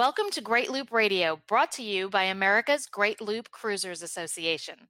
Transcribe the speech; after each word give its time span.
Welcome 0.00 0.30
to 0.30 0.40
Great 0.40 0.70
Loop 0.70 0.92
Radio, 0.92 1.42
brought 1.46 1.70
to 1.72 1.82
you 1.82 2.08
by 2.08 2.22
America's 2.22 2.86
Great 2.86 3.20
Loop 3.20 3.50
Cruisers 3.50 4.00
Association. 4.00 4.88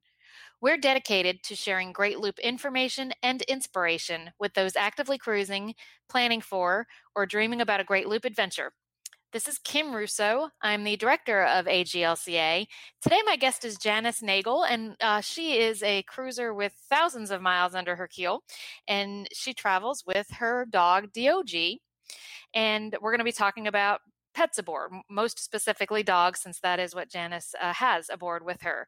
We're 0.61 0.77
dedicated 0.77 1.43
to 1.43 1.53
sharing 1.53 1.91
Great 1.91 2.21
Loop 2.21 2.39
information 2.39 3.11
and 3.21 3.41
inspiration 3.41 4.31
with 4.39 4.53
those 4.53 4.77
actively 4.77 5.17
cruising, 5.17 5.75
planning 6.07 6.39
for, 6.39 6.87
or 7.13 7.25
dreaming 7.25 7.59
about 7.59 7.81
a 7.81 7.83
Great 7.83 8.07
Loop 8.07 8.23
adventure. 8.23 8.71
This 9.33 9.49
is 9.49 9.57
Kim 9.57 9.93
Russo. 9.93 10.47
I'm 10.61 10.85
the 10.85 10.95
director 10.95 11.43
of 11.43 11.65
AGLCA. 11.65 12.65
Today, 13.01 13.21
my 13.25 13.35
guest 13.35 13.65
is 13.65 13.75
Janice 13.75 14.21
Nagle, 14.21 14.63
and 14.63 14.95
uh, 15.01 15.19
she 15.19 15.59
is 15.59 15.83
a 15.83 16.03
cruiser 16.03 16.53
with 16.53 16.71
thousands 16.89 17.31
of 17.31 17.41
miles 17.41 17.75
under 17.75 17.97
her 17.97 18.07
keel, 18.07 18.43
and 18.87 19.27
she 19.33 19.53
travels 19.53 20.05
with 20.07 20.31
her 20.39 20.65
dog, 20.69 21.11
DOG. 21.11 21.79
And 22.53 22.95
we're 23.01 23.11
going 23.11 23.19
to 23.19 23.25
be 23.25 23.33
talking 23.33 23.67
about 23.67 23.99
pets 24.33 24.57
aboard, 24.57 24.91
most 25.09 25.39
specifically 25.39 26.03
dogs, 26.03 26.41
since 26.41 26.59
that 26.59 26.79
is 26.79 26.95
what 26.95 27.09
Janice 27.09 27.53
uh, 27.61 27.73
has 27.73 28.09
aboard 28.09 28.45
with 28.45 28.61
her. 28.61 28.87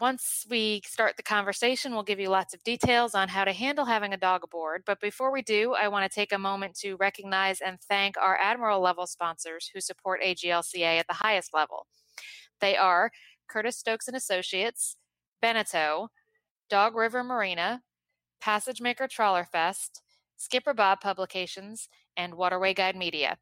Once 0.00 0.46
we 0.48 0.80
start 0.86 1.18
the 1.18 1.22
conversation, 1.22 1.92
we'll 1.92 2.02
give 2.02 2.18
you 2.18 2.30
lots 2.30 2.54
of 2.54 2.64
details 2.64 3.14
on 3.14 3.28
how 3.28 3.44
to 3.44 3.52
handle 3.52 3.84
having 3.84 4.14
a 4.14 4.16
dog 4.16 4.42
aboard. 4.42 4.82
But 4.86 4.98
before 4.98 5.30
we 5.30 5.42
do, 5.42 5.74
I 5.74 5.88
want 5.88 6.10
to 6.10 6.14
take 6.14 6.32
a 6.32 6.38
moment 6.38 6.74
to 6.76 6.94
recognize 6.96 7.60
and 7.60 7.78
thank 7.82 8.16
our 8.16 8.38
Admiral 8.40 8.80
level 8.80 9.06
sponsors 9.06 9.70
who 9.72 9.80
support 9.80 10.22
AGLCA 10.22 10.98
at 10.98 11.06
the 11.06 11.14
highest 11.14 11.52
level. 11.52 11.86
They 12.62 12.78
are 12.78 13.10
Curtis 13.46 13.76
Stokes 13.76 14.08
and 14.08 14.16
Associates, 14.16 14.96
Beneteau, 15.42 16.08
Dog 16.70 16.96
River 16.96 17.22
Marina, 17.22 17.82
Passage 18.40 18.80
Maker 18.80 19.06
Trawler 19.06 19.44
Fest, 19.44 20.00
Skipper 20.36 20.72
Bob 20.72 21.02
Publications, 21.02 21.90
and 22.16 22.36
Waterway 22.36 22.72
Guide 22.72 22.96
Media. 22.96 23.36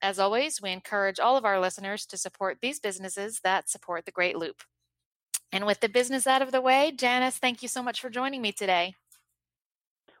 As 0.00 0.18
always, 0.18 0.62
we 0.62 0.70
encourage 0.70 1.18
all 1.18 1.36
of 1.36 1.44
our 1.44 1.58
listeners 1.58 2.06
to 2.06 2.16
support 2.16 2.58
these 2.60 2.78
businesses 2.78 3.40
that 3.42 3.68
support 3.68 4.04
the 4.04 4.12
Great 4.12 4.38
Loop. 4.38 4.62
And 5.50 5.66
with 5.66 5.80
the 5.80 5.88
business 5.88 6.26
out 6.26 6.42
of 6.42 6.52
the 6.52 6.60
way, 6.60 6.92
Janice, 6.94 7.38
thank 7.38 7.62
you 7.62 7.68
so 7.68 7.82
much 7.82 8.00
for 8.00 8.10
joining 8.10 8.42
me 8.42 8.52
today. 8.52 8.94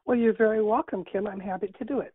Well, 0.04 0.16
you're 0.16 0.32
very 0.32 0.62
welcome, 0.62 1.04
Kim. 1.04 1.26
I'm 1.26 1.38
happy 1.38 1.72
to 1.78 1.84
do 1.84 2.00
it. 2.00 2.14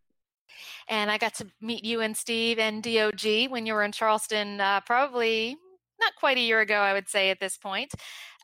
And 0.90 1.10
I 1.10 1.18
got 1.18 1.36
to 1.36 1.48
meet 1.62 1.86
you 1.86 2.02
and 2.02 2.18
Steve 2.18 2.60
and 2.60 2.84
DOG 2.84 3.50
when 3.50 3.66
you 3.66 3.74
were 3.74 3.84
in 3.84 3.92
Charleston, 3.92 4.60
uh, 4.60 4.82
probably 4.82 5.56
not 6.02 6.16
quite 6.16 6.38
a 6.38 6.42
year 6.42 6.60
ago, 6.60 6.80
I 6.80 6.94
would 6.94 7.08
say 7.08 7.30
at 7.30 7.40
this 7.40 7.58
point. 7.58 7.94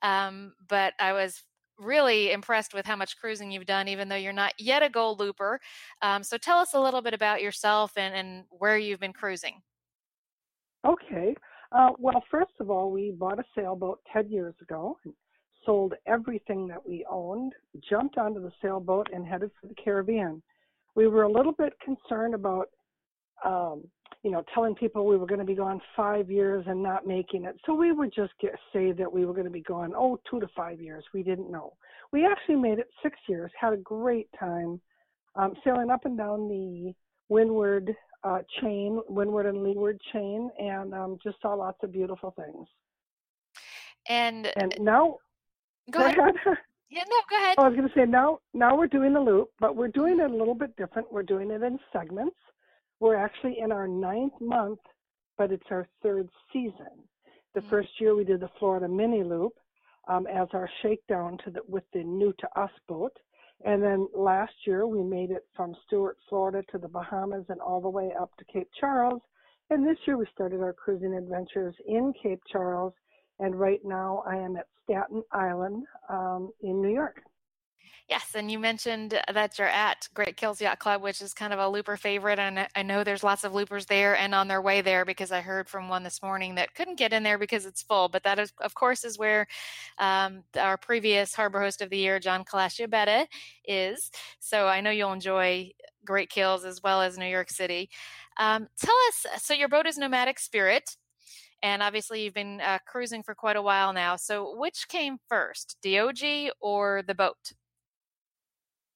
Um, 0.02 0.54
but 0.68 0.94
I 1.00 1.14
was 1.14 1.44
really 1.80 2.32
impressed 2.32 2.74
with 2.74 2.86
how 2.86 2.96
much 2.96 3.18
cruising 3.18 3.52
you've 3.52 3.66
done, 3.66 3.88
even 3.88 4.10
though 4.10 4.16
you're 4.16 4.34
not 4.34 4.54
yet 4.60 4.84
a 4.84 4.90
gold 4.90 5.20
looper. 5.20 5.60
Um, 6.02 6.24
so 6.24 6.38
tell 6.38 6.58
us 6.58 6.74
a 6.74 6.80
little 6.80 7.02
bit 7.02 7.14
about 7.14 7.42
yourself 7.42 7.94
and, 7.98 8.14
and 8.14 8.44
where 8.50 8.78
you've 8.78 9.00
been 9.00 9.14
cruising. 9.14 9.62
Okay. 10.86 11.36
Uh, 11.72 11.90
well, 12.00 12.24
first 12.32 12.54
of 12.60 12.70
all, 12.70 12.92
we 12.92 13.12
bought 13.12 13.40
a 13.40 13.44
sailboat 13.56 14.00
10 14.12 14.30
years 14.30 14.56
ago 14.62 14.98
and 15.06 15.14
sold 15.66 15.94
everything 16.08 16.68
that 16.68 16.88
we 16.88 17.06
owned, 17.10 17.54
jumped 17.90 18.18
onto 18.18 18.42
the 18.42 18.52
sailboat, 18.62 19.08
and 19.14 19.26
headed 19.26 19.52
for 19.60 19.68
the 19.68 19.76
Caribbean. 19.76 20.42
We 20.96 21.08
were 21.08 21.24
a 21.24 21.32
little 21.32 21.52
bit 21.52 21.74
concerned 21.84 22.34
about 22.34 22.70
um, 23.46 23.84
you 24.24 24.32
know, 24.32 24.44
telling 24.54 24.76
people 24.76 25.06
we 25.06 25.18
were 25.18 25.26
going 25.26 25.40
to 25.40 25.46
be 25.46 25.56
gone 25.56 25.82
five 25.96 26.30
years 26.30 26.66
and 26.68 26.82
not 26.82 27.08
making 27.08 27.46
it. 27.46 27.56
So 27.66 27.74
we 27.74 27.92
would 27.92 28.14
just 28.14 28.34
get, 28.42 28.52
say 28.74 28.92
that 28.92 29.12
we 29.12 29.26
were 29.26 29.34
going 29.34 29.46
to 29.46 29.52
be 29.52 29.62
gone, 29.62 29.94
oh, 29.96 30.20
two 30.30 30.40
to 30.40 30.48
five 30.56 30.82
years. 30.82 31.04
We 31.14 31.24
didn't 31.24 31.52
know. 31.52 31.74
We 32.12 32.26
actually 32.26 32.56
made 32.56 32.80
it 32.80 32.90
six 33.02 33.18
years, 33.28 33.52
had 33.60 33.74
a 33.74 33.78
great 33.78 34.28
time 34.38 34.82
um, 35.36 35.54
sailing 35.64 35.90
up 35.90 36.06
and 36.06 36.18
down 36.18 36.48
the 36.48 36.94
windward 37.30 37.96
uh, 38.24 38.40
chain, 38.62 39.00
windward 39.08 39.46
and 39.46 39.64
leeward 39.64 40.00
chain, 40.12 40.50
and 40.60 40.94
um, 40.94 41.18
just 41.24 41.38
saw 41.42 41.54
lots 41.54 41.78
of 41.84 41.92
beautiful 41.92 42.34
things. 42.36 42.68
And, 44.10 44.52
and 44.58 44.76
now, 44.80 45.18
go, 45.92 46.06
ahead. 46.06 46.18
ahead. 46.18 46.58
Yeah, 46.92 47.04
no, 47.08 47.18
go 47.30 47.38
ahead. 47.38 47.56
I 47.60 47.68
was 47.68 47.76
going 47.76 47.88
to 47.88 47.94
say 47.94 48.06
now, 48.06 48.40
now 48.56 48.76
we're 48.76 48.88
doing 48.88 49.14
the 49.14 49.20
loop, 49.20 49.52
but 49.60 49.76
we're 49.76 49.90
doing 49.90 50.20
it 50.20 50.32
a 50.32 50.36
little 50.36 50.56
bit 50.56 50.76
different. 50.76 51.12
We're 51.14 51.22
doing 51.22 51.52
it 51.52 51.62
in 51.62 51.78
segments. 51.94 52.36
We're 53.00 53.16
actually 53.16 53.58
in 53.60 53.72
our 53.72 53.88
ninth 53.88 54.34
month, 54.42 54.80
but 55.38 55.52
it's 55.52 55.66
our 55.72 55.88
third 56.04 56.28
season. 56.52 57.04
The 57.54 57.62
mm-hmm. 57.62 57.70
first 57.70 57.90
year 58.00 58.16
we 58.16 58.24
did 58.24 58.42
the 58.42 58.50
Florida 58.60 58.88
mini 58.88 59.24
loop 59.24 59.54
um, 60.08 60.28
as 60.28 60.48
our 60.54 60.70
shakedown 60.82 61.38
to 61.46 61.52
the, 61.52 61.62
with 61.68 61.84
the 61.94 62.04
new 62.04 62.34
to 62.40 62.60
us 62.60 62.72
boat. 62.88 63.16
And 63.66 63.84
then 63.84 64.08
last 64.16 64.54
year 64.66 64.88
we 64.88 65.04
made 65.04 65.32
it 65.32 65.46
from 65.56 65.76
Stuart, 65.86 66.18
Florida 66.30 66.64
to 66.72 66.78
the 66.78 66.88
Bahamas 66.88 67.46
and 67.50 67.60
all 67.60 67.82
the 67.82 67.90
way 67.90 68.12
up 68.20 68.32
to 68.38 68.46
Cape 68.46 68.70
Charles. 68.80 69.22
And 69.70 69.86
this 69.86 69.98
year 70.06 70.18
we 70.18 70.26
started 70.34 70.62
our 70.62 70.74
cruising 70.74 71.14
adventures 71.14 71.76
in 71.88 72.14
Cape 72.22 72.42
Charles. 72.52 72.94
And 73.40 73.58
right 73.58 73.80
now 73.84 74.24
I 74.28 74.36
am 74.36 74.56
at 74.56 74.68
Staten 74.84 75.24
Island 75.32 75.84
um, 76.10 76.52
in 76.62 76.82
New 76.82 76.94
York. 76.94 77.22
Yes, 78.10 78.32
and 78.34 78.50
you 78.50 78.58
mentioned 78.58 79.22
that 79.32 79.60
you're 79.60 79.68
at 79.68 80.08
Great 80.16 80.36
Kills 80.36 80.60
Yacht 80.60 80.80
Club, 80.80 81.04
which 81.04 81.22
is 81.22 81.32
kind 81.32 81.54
of 81.54 81.60
a 81.60 81.70
looper 81.70 81.96
favorite, 81.96 82.40
and 82.40 82.68
I 82.76 82.82
know 82.82 83.04
there's 83.04 83.24
lots 83.24 83.44
of 83.44 83.54
loopers 83.54 83.86
there 83.86 84.18
and 84.18 84.34
on 84.34 84.48
their 84.48 84.64
way 84.64 84.82
there 84.82 85.06
because 85.06 85.32
I 85.32 85.42
heard 85.42 85.70
from 85.70 85.90
one 85.90 86.02
this 86.02 86.24
morning 86.24 86.56
that 86.56 86.74
couldn't 86.74 86.98
get 86.98 87.14
in 87.14 87.22
there 87.22 87.38
because 87.38 87.68
it's 87.68 87.84
full. 87.84 88.10
But 88.10 88.24
that 88.24 88.40
is, 88.40 88.52
of 88.62 88.74
course, 88.74 89.06
is 89.06 89.20
where 89.20 89.46
um, 90.00 90.44
our 90.60 90.76
previous 90.76 91.36
harbor 91.36 91.62
host 91.62 91.84
of 91.84 91.92
the 91.92 92.00
year, 92.00 92.20
John 92.20 92.44
Calasciabetta, 92.44 93.28
is. 93.64 94.10
So 94.40 94.66
I 94.66 94.82
know 94.82 94.90
you'll 94.90 95.14
enjoy 95.14 95.70
Great 96.04 96.32
Kills 96.32 96.66
as 96.66 96.82
well 96.82 97.04
as 97.04 97.20
New 97.20 97.28
York 97.28 97.52
City. 97.52 97.92
Um, 98.38 98.70
tell 98.82 98.96
us, 99.10 99.44
so 99.44 99.54
your 99.54 99.70
boat 99.70 99.86
is 99.86 100.00
Nomadic 100.00 100.40
Spirit. 100.40 100.98
And 101.62 101.84
obviously, 101.84 102.24
you've 102.24 102.34
been 102.34 102.60
uh, 102.62 102.80
cruising 102.88 103.22
for 103.22 103.36
quite 103.36 103.58
a 103.58 103.62
while 103.62 103.94
now. 103.94 104.16
So, 104.16 104.58
which 104.58 104.88
came 104.88 105.18
first, 105.28 105.78
DOG 105.84 106.54
or 106.60 107.04
the 107.06 107.14
boat? 107.14 107.54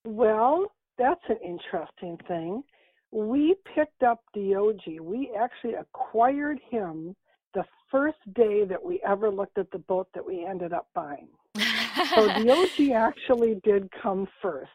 Well, 0.05 0.71
that's 0.97 1.23
an 1.29 1.37
interesting 1.43 2.17
thing. 2.27 2.63
We 3.11 3.55
picked 3.75 4.03
up 4.03 4.21
DOG. 4.33 4.99
We 5.01 5.31
actually 5.39 5.75
acquired 5.75 6.59
him 6.69 7.15
the 7.53 7.63
first 7.91 8.17
day 8.33 8.65
that 8.65 8.83
we 8.83 8.99
ever 9.07 9.29
looked 9.29 9.57
at 9.57 9.69
the 9.71 9.79
boat 9.79 10.07
that 10.13 10.25
we 10.25 10.45
ended 10.45 10.73
up 10.73 10.87
buying. 10.95 11.27
so 12.15 12.27
DOG 12.27 12.89
actually 12.93 13.61
did 13.63 13.89
come 14.01 14.27
first. 14.41 14.71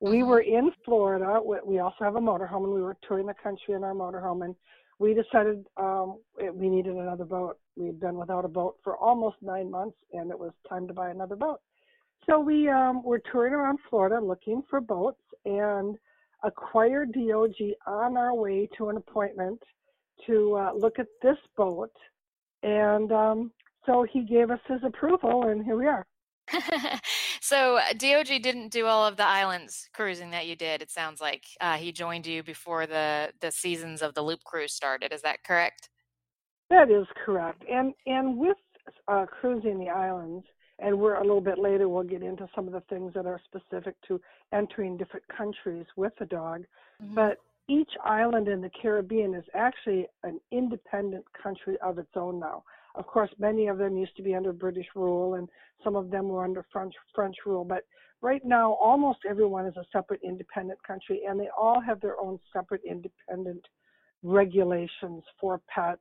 We 0.00 0.18
mm-hmm. 0.18 0.28
were 0.28 0.40
in 0.40 0.72
Florida. 0.84 1.40
We 1.64 1.78
also 1.78 1.96
have 2.00 2.16
a 2.16 2.20
motorhome, 2.20 2.64
and 2.64 2.72
we 2.72 2.82
were 2.82 2.96
touring 3.06 3.26
the 3.26 3.34
country 3.34 3.74
in 3.74 3.84
our 3.84 3.94
motorhome. 3.94 4.44
And 4.44 4.56
we 4.98 5.14
decided 5.14 5.64
um, 5.76 6.18
we 6.54 6.68
needed 6.68 6.96
another 6.96 7.24
boat. 7.24 7.58
We 7.76 7.86
had 7.86 8.00
been 8.00 8.16
without 8.16 8.44
a 8.44 8.48
boat 8.48 8.76
for 8.82 8.96
almost 8.96 9.36
nine 9.42 9.70
months, 9.70 9.96
and 10.12 10.30
it 10.30 10.38
was 10.38 10.52
time 10.68 10.88
to 10.88 10.94
buy 10.94 11.10
another 11.10 11.36
boat. 11.36 11.60
So 12.28 12.38
we 12.38 12.68
um, 12.68 13.02
were 13.02 13.20
touring 13.30 13.52
around 13.52 13.78
Florida 13.90 14.24
looking 14.24 14.62
for 14.70 14.80
boats 14.80 15.20
and 15.44 15.96
acquired 16.44 17.12
DOG 17.12 17.54
on 17.86 18.16
our 18.16 18.34
way 18.34 18.68
to 18.78 18.88
an 18.88 18.96
appointment 18.96 19.60
to 20.26 20.56
uh, 20.56 20.72
look 20.74 20.98
at 20.98 21.08
this 21.20 21.36
boat. 21.56 21.90
And 22.62 23.10
um, 23.10 23.52
so 23.86 24.06
he 24.10 24.24
gave 24.24 24.50
us 24.50 24.60
his 24.68 24.80
approval, 24.84 25.48
and 25.48 25.64
here 25.64 25.76
we 25.76 25.86
are. 25.86 26.06
so 27.40 27.80
DOG 27.96 28.26
didn't 28.42 28.70
do 28.70 28.86
all 28.86 29.06
of 29.06 29.16
the 29.16 29.26
islands 29.26 29.88
cruising 29.92 30.30
that 30.30 30.46
you 30.46 30.54
did. 30.54 30.82
It 30.82 30.90
sounds 30.90 31.20
like 31.20 31.44
uh, 31.60 31.76
he 31.76 31.92
joined 31.92 32.26
you 32.26 32.42
before 32.42 32.86
the 32.86 33.32
the 33.40 33.50
seasons 33.50 34.02
of 34.02 34.14
the 34.14 34.22
Loop 34.22 34.44
cruise 34.44 34.74
started. 34.74 35.12
Is 35.12 35.22
that 35.22 35.42
correct? 35.44 35.88
That 36.68 36.90
is 36.90 37.06
correct. 37.24 37.64
And 37.70 37.94
and 38.06 38.36
with 38.36 38.56
uh, 39.08 39.26
cruising 39.26 39.78
the 39.78 39.88
islands, 39.88 40.44
and 40.82 40.98
we're 40.98 41.14
a 41.14 41.22
little 41.22 41.40
bit 41.40 41.58
later 41.58 41.88
we'll 41.88 42.02
get 42.02 42.22
into 42.22 42.48
some 42.54 42.66
of 42.66 42.72
the 42.72 42.82
things 42.90 43.12
that 43.14 43.26
are 43.26 43.40
specific 43.44 43.94
to 44.08 44.20
entering 44.52 44.96
different 44.96 45.24
countries 45.28 45.86
with 45.96 46.12
a 46.20 46.26
dog. 46.26 46.64
Mm-hmm. 47.02 47.14
but 47.14 47.38
each 47.68 47.92
island 48.04 48.48
in 48.48 48.60
the 48.60 48.70
caribbean 48.80 49.34
is 49.34 49.44
actually 49.54 50.06
an 50.24 50.40
independent 50.50 51.24
country 51.40 51.76
of 51.82 51.98
its 51.98 52.10
own 52.16 52.40
now. 52.40 52.64
Of 52.96 53.06
course 53.06 53.30
many 53.38 53.68
of 53.68 53.78
them 53.78 53.96
used 53.96 54.16
to 54.16 54.22
be 54.22 54.34
under 54.34 54.52
british 54.52 54.86
rule 54.94 55.34
and 55.34 55.48
some 55.84 55.96
of 55.96 56.10
them 56.10 56.28
were 56.28 56.44
under 56.44 56.64
french 56.72 56.94
french 57.14 57.36
rule. 57.46 57.64
But 57.64 57.84
right 58.20 58.44
now 58.44 58.72
almost 58.74 59.20
everyone 59.28 59.66
is 59.66 59.76
a 59.76 59.86
separate 59.92 60.20
independent 60.22 60.82
country 60.82 61.22
and 61.26 61.38
they 61.38 61.48
all 61.58 61.80
have 61.80 62.00
their 62.00 62.20
own 62.20 62.38
separate 62.52 62.82
independent 62.88 63.64
regulations 64.22 65.22
for 65.40 65.60
pets 65.72 66.00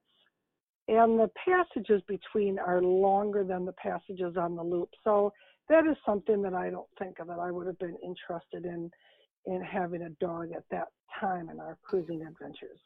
and 0.88 1.20
the 1.20 1.30
passages 1.46 2.02
between 2.08 2.60
are 2.60 2.82
longer 2.82 3.44
than 3.44 3.66
the 3.66 3.74
passages 3.74 4.36
on 4.38 4.56
the 4.56 4.64
loop. 4.64 4.90
So 5.04 5.32
that 5.70 5.86
is 5.86 5.96
something 6.06 6.42
that 6.42 6.54
I 6.54 6.70
don't 6.70 6.88
think 7.00 7.20
of 7.20 7.28
that 7.28 7.40
I 7.40 7.52
would 7.52 7.68
have 7.68 7.80
been 7.80 7.98
interested 8.04 8.66
in 8.66 8.92
in 9.46 9.62
having 9.62 10.04
a 10.04 10.10
dog 10.24 10.52
at 10.56 10.64
that 10.70 10.90
time 11.20 11.50
in 11.50 11.60
our 11.60 11.78
cruising 11.84 12.22
adventures. 12.22 12.80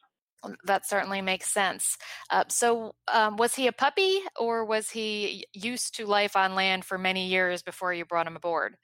That 0.64 0.86
certainly 0.86 1.20
makes 1.20 1.50
sense. 1.50 1.98
Uh, 2.30 2.44
so, 2.48 2.94
um, 3.12 3.36
was 3.36 3.54
he 3.54 3.66
a 3.66 3.72
puppy, 3.72 4.20
or 4.38 4.64
was 4.64 4.90
he 4.90 5.46
used 5.52 5.94
to 5.96 6.06
life 6.06 6.36
on 6.36 6.54
land 6.54 6.84
for 6.84 6.98
many 6.98 7.26
years 7.26 7.62
before 7.62 7.92
you 7.92 8.04
brought 8.04 8.26
him 8.26 8.36
aboard? 8.36 8.76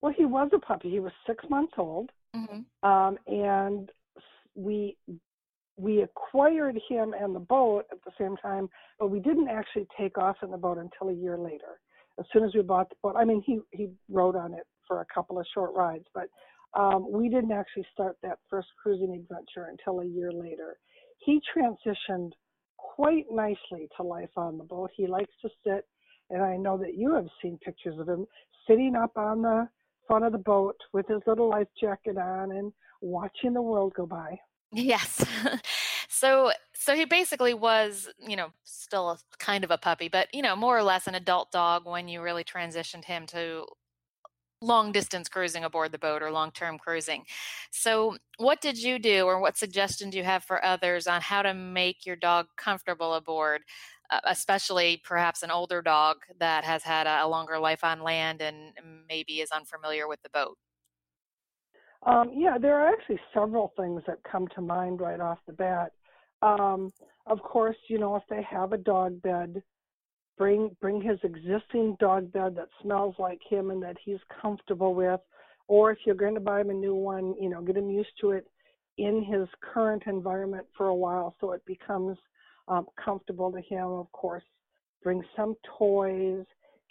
Well, 0.00 0.14
he 0.16 0.24
was 0.24 0.48
a 0.54 0.58
puppy. 0.58 0.90
He 0.90 1.00
was 1.00 1.12
six 1.26 1.44
months 1.50 1.74
old, 1.76 2.10
mm-hmm. 2.34 2.88
um, 2.88 3.18
and 3.26 3.90
we 4.54 4.96
we 5.80 6.02
acquired 6.02 6.78
him 6.88 7.14
and 7.18 7.34
the 7.34 7.40
boat 7.40 7.86
at 7.90 7.98
the 8.04 8.12
same 8.18 8.36
time, 8.36 8.68
but 8.98 9.10
we 9.10 9.20
didn't 9.20 9.48
actually 9.48 9.86
take 9.98 10.18
off 10.18 10.36
in 10.42 10.50
the 10.50 10.56
boat 10.56 10.78
until 10.78 11.08
a 11.08 11.18
year 11.18 11.38
later. 11.38 11.80
As 12.18 12.26
soon 12.32 12.44
as 12.44 12.54
we 12.54 12.62
bought 12.62 12.90
the 12.90 12.96
boat, 13.02 13.16
I 13.16 13.24
mean, 13.24 13.42
he 13.46 13.60
he 13.70 13.88
rode 14.10 14.36
on 14.36 14.52
it 14.52 14.66
for 14.86 15.00
a 15.00 15.06
couple 15.14 15.38
of 15.38 15.46
short 15.54 15.72
rides, 15.74 16.04
but 16.14 16.28
um, 16.78 17.10
we 17.10 17.28
didn't 17.28 17.52
actually 17.52 17.86
start 17.92 18.16
that 18.22 18.38
first 18.48 18.68
cruising 18.80 19.14
adventure 19.14 19.70
until 19.70 20.00
a 20.00 20.04
year 20.04 20.32
later. 20.32 20.76
He 21.18 21.40
transitioned 21.56 22.32
quite 22.76 23.26
nicely 23.30 23.88
to 23.96 24.02
life 24.02 24.30
on 24.36 24.58
the 24.58 24.64
boat. 24.64 24.90
He 24.94 25.06
likes 25.06 25.32
to 25.42 25.48
sit, 25.64 25.86
and 26.28 26.42
I 26.42 26.56
know 26.56 26.76
that 26.78 26.94
you 26.94 27.14
have 27.14 27.26
seen 27.42 27.58
pictures 27.64 27.98
of 27.98 28.08
him 28.08 28.26
sitting 28.68 28.94
up 28.96 29.16
on 29.16 29.42
the 29.42 29.68
front 30.06 30.24
of 30.24 30.32
the 30.32 30.38
boat 30.38 30.76
with 30.92 31.06
his 31.08 31.20
little 31.26 31.48
life 31.48 31.68
jacket 31.80 32.18
on 32.18 32.52
and 32.52 32.72
watching 33.00 33.54
the 33.54 33.62
world 33.62 33.94
go 33.94 34.06
by. 34.06 34.38
Yes. 34.72 35.24
so 36.08 36.52
so 36.74 36.94
he 36.94 37.04
basically 37.04 37.54
was, 37.54 38.08
you 38.26 38.36
know, 38.36 38.48
still 38.64 39.10
a, 39.10 39.18
kind 39.38 39.64
of 39.64 39.70
a 39.70 39.78
puppy, 39.78 40.08
but 40.08 40.28
you 40.32 40.42
know, 40.42 40.54
more 40.56 40.76
or 40.78 40.82
less 40.82 41.06
an 41.06 41.14
adult 41.14 41.50
dog 41.52 41.84
when 41.86 42.08
you 42.08 42.22
really 42.22 42.44
transitioned 42.44 43.04
him 43.04 43.26
to 43.28 43.64
long 44.62 44.92
distance 44.92 45.28
cruising 45.28 45.64
aboard 45.64 45.92
the 45.92 45.98
boat 45.98 46.22
or 46.22 46.30
long 46.32 46.50
term 46.52 46.78
cruising. 46.78 47.24
So, 47.72 48.16
what 48.38 48.60
did 48.60 48.78
you 48.82 48.98
do, 48.98 49.24
or 49.26 49.40
what 49.40 49.56
suggestions 49.58 50.12
do 50.12 50.18
you 50.18 50.24
have 50.24 50.44
for 50.44 50.64
others 50.64 51.06
on 51.06 51.20
how 51.22 51.42
to 51.42 51.54
make 51.54 52.06
your 52.06 52.16
dog 52.16 52.46
comfortable 52.56 53.14
aboard, 53.14 53.62
uh, 54.10 54.20
especially 54.26 55.00
perhaps 55.04 55.42
an 55.42 55.50
older 55.50 55.82
dog 55.82 56.18
that 56.40 56.64
has 56.64 56.82
had 56.84 57.06
a, 57.06 57.24
a, 57.24 57.28
longer 57.28 57.58
life 57.58 57.84
on 57.84 58.02
land 58.02 58.42
and 58.42 58.72
maybe 59.08 59.40
is 59.40 59.50
unfamiliar 59.52 60.08
with 60.08 60.22
the 60.22 60.30
boat? 60.30 60.56
Um, 62.06 62.30
yeah, 62.34 62.56
there 62.58 62.80
are 62.80 62.88
actually 62.88 63.20
several 63.34 63.72
things 63.76 64.02
that 64.06 64.18
come 64.30 64.48
to 64.54 64.60
mind 64.60 65.00
right 65.00 65.20
off 65.20 65.38
the 65.46 65.52
bat. 65.52 65.92
Um, 66.42 66.90
of 67.26 67.40
course, 67.42 67.76
you 67.88 67.98
know, 67.98 68.16
if 68.16 68.22
they 68.30 68.42
have 68.42 68.72
a 68.72 68.78
dog 68.78 69.20
bed, 69.20 69.62
bring 70.40 70.74
bring 70.80 71.02
his 71.02 71.18
existing 71.22 71.94
dog 72.00 72.32
bed 72.32 72.56
that 72.56 72.68
smells 72.82 73.14
like 73.18 73.40
him 73.46 73.70
and 73.70 73.82
that 73.82 73.96
he's 74.02 74.18
comfortable 74.40 74.94
with 74.94 75.20
or 75.68 75.92
if 75.92 75.98
you're 76.06 76.14
going 76.14 76.34
to 76.34 76.40
buy 76.40 76.62
him 76.62 76.70
a 76.70 76.74
new 76.74 76.94
one 76.94 77.34
you 77.38 77.50
know 77.50 77.60
get 77.60 77.76
him 77.76 77.90
used 77.90 78.08
to 78.18 78.30
it 78.30 78.46
in 78.96 79.22
his 79.22 79.46
current 79.60 80.02
environment 80.06 80.66
for 80.74 80.86
a 80.86 80.94
while 80.94 81.36
so 81.42 81.52
it 81.52 81.62
becomes 81.66 82.16
um, 82.68 82.86
comfortable 83.02 83.52
to 83.52 83.60
him 83.60 83.86
of 83.86 84.10
course 84.12 84.42
bring 85.02 85.22
some 85.36 85.54
toys 85.78 86.46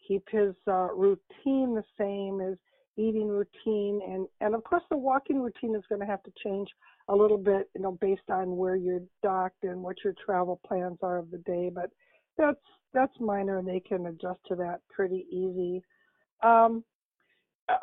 keep 0.08 0.24
his 0.30 0.54
uh, 0.68 0.90
routine 0.94 1.74
the 1.74 1.84
same 1.98 2.38
his 2.40 2.58
eating 3.00 3.28
routine 3.28 4.02
and 4.06 4.28
and 4.42 4.54
of 4.54 4.64
course 4.64 4.84
the 4.90 4.98
walking 4.98 5.42
routine 5.42 5.76
is 5.76 5.84
going 5.88 6.02
to 6.02 6.08
have 6.08 6.22
to 6.24 6.32
change 6.44 6.68
a 7.08 7.16
little 7.16 7.38
bit 7.38 7.70
you 7.74 7.82
know 7.82 7.94
based 8.02 8.30
on 8.30 8.58
where 8.58 8.76
you're 8.76 9.02
docked 9.24 9.64
and 9.64 9.82
what 9.82 9.96
your 10.04 10.14
travel 10.26 10.60
plans 10.68 10.98
are 11.02 11.18
of 11.18 11.32
the 11.32 11.38
day 11.40 11.72
but 11.74 11.90
that's 12.38 12.60
that's 12.94 13.14
minor 13.20 13.60
and 13.60 13.68
they 13.68 13.80
can 13.80 14.08
adjust 14.08 14.40
to 14.48 14.56
that 14.56 14.80
pretty 14.90 15.26
easy. 15.32 15.84
Um, 16.42 16.84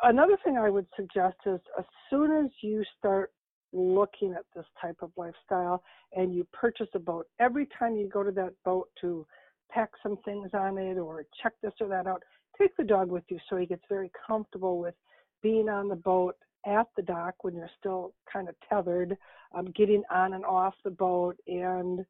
another 0.03 0.37
thing 0.43 0.57
I 0.57 0.69
would 0.69 0.87
suggest 0.95 1.37
is 1.45 1.59
as 1.77 1.85
soon 2.09 2.45
as 2.45 2.51
you 2.61 2.83
start 2.97 3.31
looking 3.73 4.33
at 4.33 4.45
this 4.55 4.65
type 4.81 4.97
of 5.01 5.11
lifestyle 5.17 5.83
and 6.13 6.33
you 6.33 6.45
purchase 6.51 6.87
a 6.95 6.99
boat, 6.99 7.27
every 7.39 7.67
time 7.77 7.95
you 7.95 8.09
go 8.09 8.23
to 8.23 8.31
that 8.31 8.53
boat 8.65 8.89
to 9.01 9.25
pack 9.69 9.89
some 10.01 10.17
things 10.25 10.49
on 10.53 10.77
it 10.77 10.97
or 10.97 11.25
check 11.41 11.53
this 11.61 11.73
or 11.79 11.87
that 11.87 12.07
out, 12.07 12.23
take 12.59 12.75
the 12.77 12.83
dog 12.83 13.09
with 13.09 13.23
you 13.29 13.37
so 13.49 13.57
he 13.57 13.65
gets 13.65 13.83
very 13.89 14.11
comfortable 14.25 14.79
with 14.79 14.95
being 15.41 15.69
on 15.69 15.87
the 15.87 15.95
boat 15.95 16.35
at 16.65 16.87
the 16.95 17.01
dock 17.01 17.35
when 17.43 17.55
you're 17.55 17.69
still 17.79 18.13
kind 18.31 18.49
of 18.49 18.55
tethered, 18.67 19.17
um, 19.55 19.71
getting 19.75 20.03
on 20.11 20.33
and 20.33 20.45
off 20.45 20.73
the 20.83 20.89
boat, 20.89 21.37
and 21.47 22.05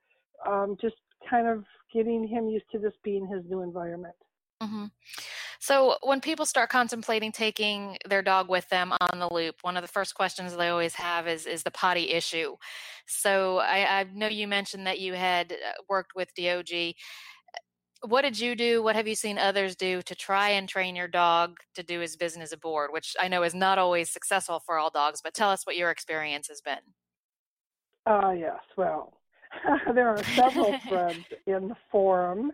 um, 0.47 0.77
just 0.81 0.95
kind 1.29 1.47
of 1.47 1.63
getting 1.93 2.27
him 2.27 2.47
used 2.47 2.65
to 2.71 2.79
this 2.79 2.93
being 3.03 3.27
his 3.27 3.43
new 3.49 3.61
environment. 3.61 4.15
Mm-hmm. 4.61 4.85
So, 5.59 5.97
when 6.03 6.21
people 6.21 6.45
start 6.45 6.69
contemplating 6.69 7.31
taking 7.31 7.97
their 8.07 8.21
dog 8.21 8.49
with 8.49 8.67
them 8.69 8.93
on 9.01 9.19
the 9.19 9.31
loop, 9.31 9.55
one 9.61 9.75
of 9.75 9.81
the 9.81 9.87
first 9.87 10.15
questions 10.15 10.55
they 10.55 10.69
always 10.69 10.95
have 10.95 11.27
is 11.27 11.45
is 11.45 11.63
the 11.63 11.71
potty 11.71 12.11
issue. 12.11 12.55
So, 13.07 13.57
I, 13.57 13.99
I 13.99 14.05
know 14.13 14.27
you 14.27 14.47
mentioned 14.47 14.87
that 14.87 14.99
you 14.99 15.13
had 15.13 15.51
uh, 15.51 15.81
worked 15.89 16.15
with 16.15 16.33
DOG. 16.35 16.93
What 18.05 18.21
did 18.21 18.39
you 18.39 18.55
do? 18.55 18.83
What 18.83 18.95
have 18.95 19.07
you 19.07 19.15
seen 19.15 19.37
others 19.37 19.75
do 19.75 20.01
to 20.03 20.15
try 20.15 20.49
and 20.49 20.69
train 20.69 20.95
your 20.95 21.07
dog 21.07 21.57
to 21.75 21.83
do 21.83 21.99
his 21.99 22.15
business 22.15 22.51
aboard? 22.51 22.91
Which 22.91 23.15
I 23.19 23.27
know 23.27 23.43
is 23.43 23.55
not 23.55 23.77
always 23.77 24.09
successful 24.09 24.61
for 24.65 24.77
all 24.77 24.89
dogs, 24.89 25.21
but 25.23 25.33
tell 25.33 25.49
us 25.49 25.65
what 25.65 25.77
your 25.77 25.89
experience 25.89 26.47
has 26.47 26.61
been. 26.61 26.79
Uh, 28.05 28.31
yes. 28.31 28.59
Well, 28.77 29.13
there 29.93 30.09
are 30.09 30.23
several 30.35 30.77
threads 30.87 31.25
in 31.47 31.69
the 31.69 31.77
forum 31.91 32.51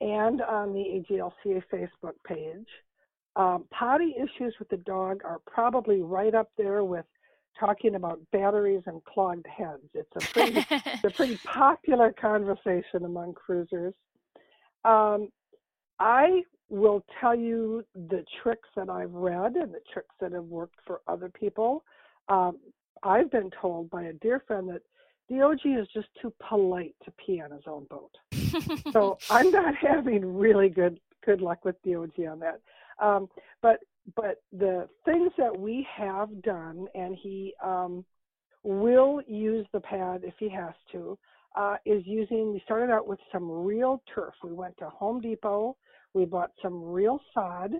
and 0.00 0.42
on 0.42 0.72
the 0.72 0.80
AGLCA 1.10 1.62
Facebook 1.72 2.14
page. 2.26 2.66
Um, 3.36 3.64
potty 3.70 4.14
issues 4.16 4.54
with 4.58 4.68
the 4.68 4.78
dog 4.78 5.22
are 5.24 5.40
probably 5.46 6.02
right 6.02 6.34
up 6.34 6.50
there 6.58 6.84
with 6.84 7.04
talking 7.58 7.94
about 7.94 8.20
batteries 8.32 8.82
and 8.86 9.04
clogged 9.04 9.46
heads. 9.46 9.88
It's 9.94 10.10
a 10.16 10.32
pretty, 10.32 10.66
it's 10.70 11.04
a 11.04 11.10
pretty 11.10 11.36
popular 11.44 12.12
conversation 12.12 13.04
among 13.04 13.34
cruisers. 13.34 13.94
Um, 14.84 15.28
I 15.98 16.42
will 16.68 17.04
tell 17.20 17.34
you 17.34 17.84
the 17.94 18.24
tricks 18.42 18.68
that 18.76 18.88
I've 18.88 19.12
read 19.12 19.56
and 19.56 19.74
the 19.74 19.80
tricks 19.92 20.14
that 20.20 20.32
have 20.32 20.44
worked 20.44 20.78
for 20.86 21.00
other 21.08 21.28
people. 21.28 21.84
Um, 22.28 22.58
I've 23.02 23.30
been 23.30 23.50
told 23.60 23.90
by 23.90 24.04
a 24.04 24.12
dear 24.14 24.42
friend 24.46 24.68
that 24.68 24.82
DOG 25.28 25.60
is 25.64 25.88
just 25.94 26.08
too 26.20 26.32
polite 26.48 26.94
to 27.04 27.12
pee 27.12 27.40
on 27.40 27.50
his 27.50 27.64
own 27.66 27.86
boat. 27.90 28.12
so 28.92 29.18
I'm 29.30 29.50
not 29.50 29.74
having 29.80 30.36
really 30.36 30.68
good 30.68 31.00
good 31.24 31.40
luck 31.40 31.64
with 31.64 31.76
DOG 31.82 32.18
on 32.28 32.40
that. 32.40 32.60
Um, 33.00 33.28
but 33.62 33.80
but 34.16 34.42
the 34.52 34.88
things 35.04 35.30
that 35.38 35.56
we 35.56 35.86
have 35.94 36.42
done, 36.42 36.86
and 36.94 37.16
he 37.20 37.54
um, 37.62 38.04
will 38.62 39.20
use 39.26 39.66
the 39.72 39.80
pad 39.80 40.22
if 40.24 40.34
he 40.38 40.48
has 40.48 40.74
to, 40.92 41.18
uh, 41.56 41.76
is 41.84 42.02
using. 42.06 42.52
We 42.52 42.60
started 42.64 42.92
out 42.92 43.06
with 43.06 43.18
some 43.32 43.50
real 43.50 44.02
turf. 44.14 44.34
We 44.42 44.52
went 44.52 44.76
to 44.78 44.88
Home 44.88 45.20
Depot. 45.20 45.76
We 46.14 46.24
bought 46.24 46.50
some 46.62 46.82
real 46.82 47.20
sod. 47.34 47.72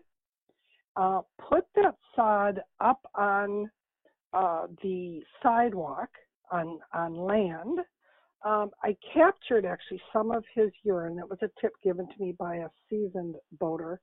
Uh, 0.96 1.20
put 1.48 1.64
that 1.76 1.96
sod 2.16 2.60
up 2.80 3.00
on 3.14 3.70
uh, 4.32 4.66
the 4.82 5.20
sidewalk 5.42 6.08
on 6.50 6.78
on 6.92 7.14
land. 7.14 7.78
Um, 8.44 8.70
I 8.82 8.96
captured 9.12 9.66
actually 9.66 10.00
some 10.12 10.30
of 10.30 10.44
his 10.54 10.70
urine. 10.82 11.16
That 11.16 11.28
was 11.28 11.38
a 11.42 11.50
tip 11.60 11.72
given 11.82 12.06
to 12.06 12.14
me 12.18 12.32
by 12.38 12.56
a 12.56 12.68
seasoned 12.88 13.36
boater 13.58 14.00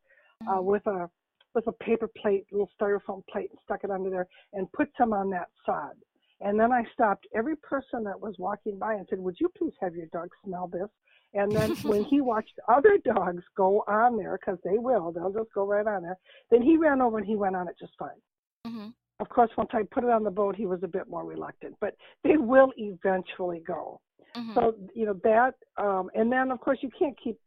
uh, 0.48 0.51
mm-hmm. 0.51 0.65
with 0.65 0.86
a 0.88 1.10
with 1.56 1.68
a 1.68 1.72
paper 1.72 2.08
plate, 2.22 2.46
little 2.51 2.70
styrofoam 2.80 3.25
plate, 3.27 3.50
and 3.50 3.60
stuck 3.65 3.84
it 3.84 3.89
under 3.89 4.10
there, 4.10 4.27
and 4.53 4.72
put 4.74 4.89
some 4.98 5.12
on 5.12 5.30
that 5.32 5.50
sod. 5.65 5.96
And 6.39 6.60
then 6.60 6.72
I 6.72 6.84
stopped 6.94 7.27
every 7.34 7.56
person 7.56 8.03
that 8.03 8.20
was 8.20 8.36
walking 8.38 8.77
by 8.77 8.94
and 8.94 9.08
said, 9.10 9.20
"Would 9.20 9.38
you 9.39 9.50
please 9.58 9.74
have 9.82 9.96
your 9.96 10.08
dog 10.08 10.29
smell 10.46 10.67
this?" 10.67 10.89
And 11.34 11.51
then 11.51 11.72
when 11.84 12.03
he 12.06 12.22
watched 12.22 12.60
other 12.67 12.98
dogs 13.03 13.44
go 13.56 13.84
on 13.88 14.17
there, 14.17 14.38
because 14.38 14.60
they 14.63 14.77
will, 14.77 15.12
they'll 15.12 15.34
just 15.34 15.53
go 15.53 15.65
right 15.65 15.88
on 15.88 16.03
there. 16.03 16.17
Then 16.51 16.62
he 16.62 16.77
ran 16.77 17.01
over 17.01 17.17
and 17.17 17.27
he 17.27 17.36
went 17.36 17.56
on 17.56 17.67
it 17.67 17.75
just 17.79 17.94
fine. 17.98 18.22
Mm-hmm 18.65 18.89
of 19.20 19.29
course, 19.29 19.50
once 19.58 19.70
I 19.74 19.84
put 19.84 20.03
it 20.03 20.10
on 20.10 20.24
the 20.24 20.32
boat, 20.32 20.56
he 20.56 20.65
was 20.65 20.79
a 20.84 20.88
bit 20.88 21.10
more 21.10 21.25
reluctant, 21.25 21.75
but 21.82 21.96
they 22.24 22.38
will 22.38 22.72
eventually 22.77 23.62
go. 23.65 24.00
Mm-hmm. 24.36 24.53
So, 24.53 24.75
you 24.94 25.06
know, 25.06 25.20
that, 25.24 25.56
um, 25.77 26.10
and 26.13 26.32
then 26.32 26.51
of 26.51 26.60
course, 26.60 26.79
you 26.82 26.89
can't 26.98 27.17
keep 27.22 27.39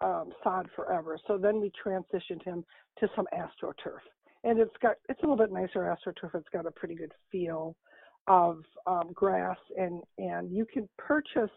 um, 0.00 0.30
sod 0.42 0.68
forever. 0.74 1.18
So 1.28 1.38
then 1.38 1.60
we 1.60 1.70
transitioned 1.84 2.42
him 2.44 2.64
to 2.98 3.08
some 3.14 3.26
AstroTurf. 3.32 4.00
And 4.44 4.58
it's 4.58 4.74
got, 4.82 4.96
it's 5.08 5.20
a 5.20 5.22
little 5.22 5.36
bit 5.36 5.52
nicer 5.52 5.96
AstroTurf. 5.96 6.34
It's 6.34 6.48
got 6.52 6.66
a 6.66 6.72
pretty 6.72 6.96
good 6.96 7.12
feel 7.30 7.76
of 8.26 8.62
um, 8.86 9.10
grass, 9.14 9.56
and, 9.78 10.02
and 10.18 10.50
you 10.50 10.64
can 10.64 10.88
purchase, 10.98 11.50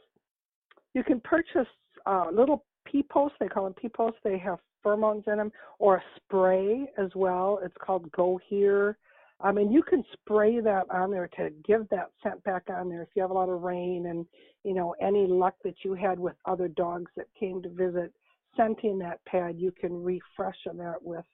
you 0.94 1.04
can 1.04 1.20
purchase 1.22 1.68
uh, 2.06 2.28
little 2.32 2.66
pee 2.86 3.04
posts. 3.04 3.38
They 3.40 3.48
call 3.48 3.66
them 3.66 3.74
pee 3.74 3.90
posts. 3.90 4.20
They 4.24 4.38
have 4.40 4.60
pheromones 4.86 5.28
in 5.28 5.38
them, 5.38 5.52
or 5.80 5.98
a 5.98 6.04
spray 6.18 6.88
as 6.98 7.10
well. 7.16 7.60
It's 7.64 7.76
called 7.80 8.12
Go 8.12 8.40
Here 8.48 8.98
I 9.42 9.52
mean, 9.52 9.72
you 9.72 9.84
can 9.84 10.04
spray 10.14 10.60
that 10.62 10.86
on 10.90 11.12
there 11.12 11.30
to 11.38 11.50
give 11.66 11.88
that 11.90 12.12
scent 12.24 12.44
back 12.44 12.64
on 12.70 12.90
there 12.90 13.02
if 13.02 13.10
you 13.16 13.22
have 13.22 13.32
a 13.32 13.34
lot 13.34 13.50
of 13.50 13.62
rain 13.62 14.06
and, 14.08 14.26
you 14.64 14.74
know, 14.74 14.96
any 15.02 15.28
luck 15.28 15.56
that 15.64 15.76
you 15.84 15.94
had 15.94 16.18
with 16.18 16.36
other 16.46 16.70
dogs 16.70 17.12
that 17.18 17.28
came 17.38 17.62
to 17.62 17.70
visit 17.70 18.14
scenting 18.56 18.98
that 19.00 19.24
pad, 19.26 19.58
you 19.58 19.72
can 19.72 20.04
refresh 20.04 20.56
that 20.66 21.02
with 21.02 21.26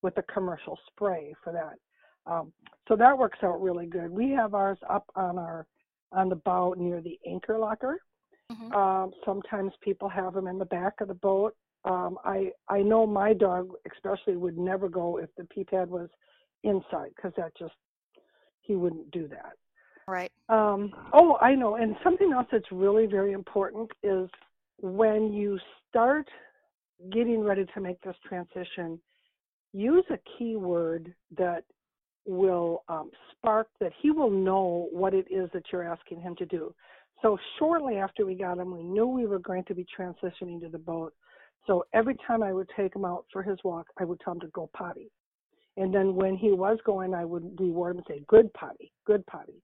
with 0.00 0.16
a 0.16 0.22
commercial 0.22 0.76
spray 0.88 1.32
for 1.44 1.52
that. 1.52 1.78
Um, 2.30 2.52
so 2.88 2.96
that 2.96 3.16
works 3.16 3.38
out 3.42 3.60
really 3.62 3.86
good. 3.86 4.10
We 4.10 4.30
have 4.30 4.54
ours 4.54 4.78
up 4.88 5.04
on 5.14 5.38
our 5.38 5.66
on 6.12 6.28
the 6.28 6.36
bow 6.36 6.74
near 6.76 7.00
the 7.00 7.18
anchor 7.26 7.58
locker. 7.58 7.98
Mm-hmm. 8.50 8.72
Um, 8.72 9.12
sometimes 9.24 9.72
people 9.80 10.08
have 10.08 10.34
them 10.34 10.46
in 10.46 10.58
the 10.58 10.66
back 10.66 11.00
of 11.00 11.08
the 11.08 11.14
boat. 11.14 11.54
Um, 11.84 12.18
I 12.24 12.50
I 12.68 12.82
know 12.82 13.06
my 13.06 13.32
dog 13.32 13.70
especially 13.92 14.36
would 14.36 14.58
never 14.58 14.88
go 14.88 15.18
if 15.18 15.30
the 15.36 15.44
pee 15.44 15.64
pad 15.64 15.88
was 15.88 16.08
inside 16.62 17.10
because 17.16 17.32
that 17.36 17.56
just 17.58 17.74
he 18.60 18.74
wouldn't 18.74 19.10
do 19.10 19.28
that. 19.28 19.54
Right. 20.06 20.32
Um, 20.48 20.92
oh, 21.12 21.38
I 21.40 21.54
know. 21.54 21.76
And 21.76 21.96
something 22.02 22.32
else 22.32 22.46
that's 22.50 22.70
really 22.72 23.06
very 23.06 23.32
important 23.32 23.90
is 24.02 24.28
when 24.78 25.32
you 25.32 25.58
start 25.88 26.28
getting 27.10 27.40
ready 27.40 27.66
to 27.74 27.80
make 27.80 28.00
this 28.02 28.16
transition, 28.26 29.00
use 29.72 30.04
a 30.10 30.18
keyword 30.36 31.14
that 31.36 31.64
will 32.24 32.84
um, 32.88 33.10
spark 33.32 33.68
that 33.80 33.92
he 34.00 34.10
will 34.10 34.30
know 34.30 34.88
what 34.92 35.14
it 35.14 35.26
is 35.30 35.48
that 35.52 35.64
you're 35.72 35.82
asking 35.82 36.20
him 36.20 36.36
to 36.36 36.46
do. 36.46 36.74
So 37.20 37.38
shortly 37.58 37.96
after 37.96 38.26
we 38.26 38.34
got 38.34 38.58
him, 38.58 38.76
we 38.76 38.82
knew 38.82 39.06
we 39.06 39.26
were 39.26 39.38
going 39.38 39.64
to 39.64 39.74
be 39.74 39.86
transitioning 39.98 40.60
to 40.60 40.68
the 40.68 40.78
boat. 40.78 41.14
So 41.66 41.84
every 41.94 42.16
time 42.26 42.42
I 42.42 42.52
would 42.52 42.68
take 42.76 42.94
him 42.94 43.04
out 43.04 43.24
for 43.32 43.42
his 43.42 43.58
walk, 43.62 43.86
I 43.98 44.04
would 44.04 44.20
tell 44.20 44.34
him 44.34 44.40
to 44.40 44.48
go 44.48 44.68
potty. 44.76 45.10
And 45.76 45.94
then 45.94 46.14
when 46.14 46.36
he 46.36 46.50
was 46.50 46.78
going, 46.84 47.14
I 47.14 47.24
would 47.24 47.58
reward 47.58 47.92
him 47.92 47.98
and 47.98 48.06
say, 48.08 48.24
good 48.26 48.52
potty, 48.54 48.92
good 49.06 49.24
potty. 49.26 49.62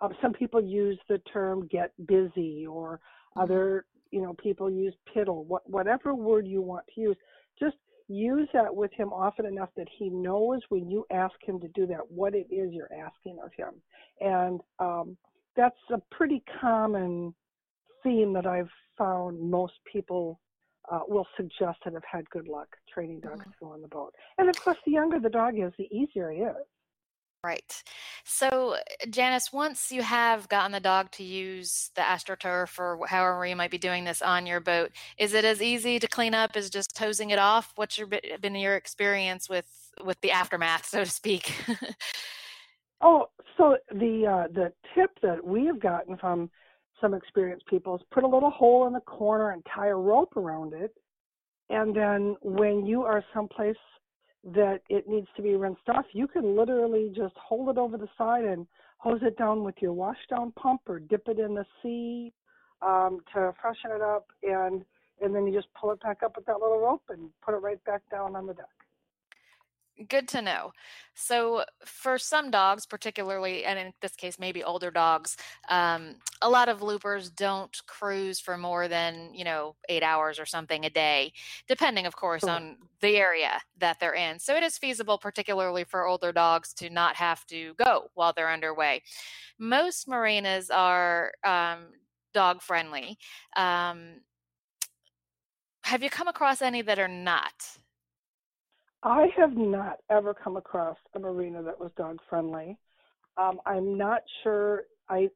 Um, 0.00 0.14
some 0.22 0.32
people 0.32 0.62
use 0.62 0.98
the 1.08 1.18
term 1.32 1.66
get 1.66 1.92
busy 2.06 2.66
or 2.66 3.00
mm-hmm. 3.36 3.40
other, 3.40 3.84
you 4.10 4.22
know, 4.22 4.34
people 4.34 4.70
use 4.70 4.94
piddle, 5.14 5.44
what, 5.44 5.68
whatever 5.68 6.14
word 6.14 6.46
you 6.46 6.62
want 6.62 6.84
to 6.94 7.00
use. 7.00 7.16
Just 7.58 7.76
use 8.10 8.48
that 8.52 8.74
with 8.74 8.92
him 8.92 9.12
often 9.12 9.46
enough 9.46 9.70
that 9.76 9.88
he 9.96 10.10
knows 10.10 10.60
when 10.68 10.90
you 10.90 11.06
ask 11.12 11.34
him 11.44 11.60
to 11.60 11.68
do 11.68 11.86
that, 11.86 12.10
what 12.10 12.34
it 12.34 12.46
is 12.50 12.72
you're 12.72 12.92
asking 12.92 13.38
of 13.44 13.52
him. 13.56 13.80
And 14.20 14.60
um, 14.78 15.16
that's 15.56 15.78
a 15.92 15.98
pretty 16.10 16.42
common 16.60 17.34
theme 18.02 18.32
that 18.32 18.46
I've 18.46 18.70
found 18.98 19.40
most 19.40 19.74
people 19.90 20.40
uh, 20.90 21.00
will 21.06 21.26
suggest 21.36 21.78
that 21.84 21.94
have 21.94 22.02
had 22.10 22.28
good 22.30 22.48
luck 22.48 22.68
training 22.92 23.20
dogs 23.20 23.40
mm-hmm. 23.40 23.50
to 23.50 23.56
go 23.60 23.66
on 23.68 23.80
the 23.80 23.88
boat. 23.88 24.12
And 24.38 24.48
of 24.48 24.60
course, 24.60 24.78
the 24.84 24.92
younger 24.92 25.20
the 25.20 25.30
dog 25.30 25.58
is, 25.58 25.72
the 25.78 25.88
easier 25.94 26.32
it 26.32 26.38
is. 26.38 26.66
Right. 27.42 27.82
So, 28.24 28.76
Janice, 29.08 29.50
once 29.50 29.90
you 29.90 30.02
have 30.02 30.46
gotten 30.50 30.72
the 30.72 30.80
dog 30.80 31.10
to 31.12 31.22
use 31.22 31.90
the 31.94 32.02
AstroTurf 32.02 32.78
or 32.78 33.06
however 33.06 33.46
you 33.46 33.56
might 33.56 33.70
be 33.70 33.78
doing 33.78 34.04
this 34.04 34.20
on 34.20 34.44
your 34.46 34.60
boat, 34.60 34.90
is 35.16 35.32
it 35.32 35.46
as 35.46 35.62
easy 35.62 35.98
to 35.98 36.06
clean 36.06 36.34
up 36.34 36.50
as 36.54 36.68
just 36.68 36.98
hosing 36.98 37.30
it 37.30 37.38
off? 37.38 37.72
What's 37.76 37.96
your 37.96 38.08
been 38.08 38.54
your 38.54 38.76
experience 38.76 39.48
with 39.48 39.66
with 40.04 40.20
the 40.20 40.32
aftermath, 40.32 40.84
so 40.84 41.02
to 41.02 41.10
speak? 41.10 41.54
oh, 43.00 43.30
so 43.56 43.78
the 43.90 44.26
uh, 44.26 44.52
the 44.52 44.70
tip 44.94 45.10
that 45.22 45.42
we 45.42 45.64
have 45.64 45.80
gotten 45.80 46.18
from 46.18 46.50
some 47.00 47.14
experienced 47.14 47.66
people 47.68 47.96
is 47.96 48.02
put 48.10 48.22
a 48.22 48.28
little 48.28 48.50
hole 48.50 48.86
in 48.86 48.92
the 48.92 49.00
corner 49.00 49.52
and 49.52 49.64
tie 49.74 49.88
a 49.88 49.94
rope 49.94 50.36
around 50.36 50.74
it, 50.74 50.94
and 51.70 51.96
then 51.96 52.36
when 52.42 52.84
you 52.84 53.02
are 53.04 53.24
someplace 53.32 53.76
that 54.44 54.80
it 54.88 55.08
needs 55.08 55.28
to 55.36 55.42
be 55.42 55.54
rinsed 55.54 55.88
off, 55.88 56.06
you 56.12 56.26
can 56.26 56.56
literally 56.56 57.12
just 57.14 57.34
hold 57.36 57.68
it 57.68 57.78
over 57.78 57.96
the 57.96 58.08
side 58.16 58.44
and 58.44 58.66
hose 58.98 59.20
it 59.22 59.36
down 59.36 59.64
with 59.64 59.74
your 59.80 59.92
wash 59.92 60.18
down 60.28 60.52
pump 60.52 60.82
or 60.86 60.98
dip 60.98 61.26
it 61.28 61.38
in 61.38 61.54
the 61.54 61.64
sea 61.82 62.32
um, 62.82 63.20
to 63.34 63.52
freshen 63.60 63.90
it 63.90 64.02
up 64.02 64.26
and 64.42 64.84
and 65.22 65.34
then 65.34 65.46
you 65.46 65.52
just 65.52 65.68
pull 65.78 65.90
it 65.90 66.00
back 66.00 66.22
up 66.24 66.34
with 66.36 66.46
that 66.46 66.60
little 66.60 66.78
rope 66.78 67.02
and 67.10 67.28
put 67.44 67.54
it 67.54 67.58
right 67.58 67.82
back 67.84 68.00
down 68.10 68.34
on 68.34 68.46
the 68.46 68.54
deck. 68.54 68.64
Good 70.08 70.28
to 70.28 70.40
know. 70.40 70.72
So, 71.14 71.64
for 71.84 72.16
some 72.16 72.50
dogs, 72.50 72.86
particularly, 72.86 73.66
and 73.66 73.78
in 73.78 73.92
this 74.00 74.16
case, 74.16 74.38
maybe 74.38 74.64
older 74.64 74.90
dogs, 74.90 75.36
um, 75.68 76.14
a 76.40 76.48
lot 76.48 76.70
of 76.70 76.80
loopers 76.80 77.28
don't 77.28 77.76
cruise 77.86 78.40
for 78.40 78.56
more 78.56 78.88
than, 78.88 79.34
you 79.34 79.44
know, 79.44 79.76
eight 79.90 80.02
hours 80.02 80.38
or 80.38 80.46
something 80.46 80.86
a 80.86 80.90
day, 80.90 81.34
depending, 81.68 82.06
of 82.06 82.16
course, 82.16 82.44
on 82.44 82.78
the 83.00 83.16
area 83.18 83.60
that 83.76 84.00
they're 84.00 84.14
in. 84.14 84.38
So, 84.38 84.56
it 84.56 84.62
is 84.62 84.78
feasible, 84.78 85.18
particularly 85.18 85.84
for 85.84 86.06
older 86.06 86.32
dogs, 86.32 86.72
to 86.74 86.88
not 86.88 87.16
have 87.16 87.44
to 87.46 87.74
go 87.74 88.08
while 88.14 88.32
they're 88.32 88.50
underway. 88.50 89.02
Most 89.58 90.08
marinas 90.08 90.70
are 90.70 91.32
um, 91.44 91.88
dog 92.32 92.62
friendly. 92.62 93.18
Um, 93.54 94.22
have 95.82 96.02
you 96.02 96.08
come 96.08 96.28
across 96.28 96.62
any 96.62 96.80
that 96.82 96.98
are 96.98 97.08
not? 97.08 97.76
I 99.02 99.28
have 99.36 99.56
not 99.56 99.98
ever 100.10 100.34
come 100.34 100.56
across 100.56 100.96
a 101.14 101.18
marina 101.18 101.62
that 101.62 101.78
was 101.78 101.90
dog 101.96 102.18
friendly. 102.28 102.76
Um, 103.36 103.60
I'm 103.64 103.96
not 103.96 104.22
sure. 104.42 104.84
I 105.08 105.30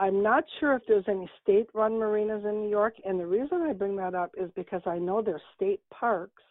I'm 0.00 0.22
not 0.22 0.44
sure 0.60 0.74
if 0.74 0.82
there's 0.86 1.08
any 1.08 1.28
state-run 1.42 1.98
marinas 1.98 2.44
in 2.44 2.62
New 2.62 2.70
York, 2.70 2.94
and 3.04 3.18
the 3.18 3.26
reason 3.26 3.62
I 3.62 3.72
bring 3.72 3.96
that 3.96 4.14
up 4.14 4.30
is 4.38 4.48
because 4.54 4.82
I 4.86 4.96
know 4.98 5.20
their 5.20 5.42
state 5.56 5.80
parks 5.90 6.42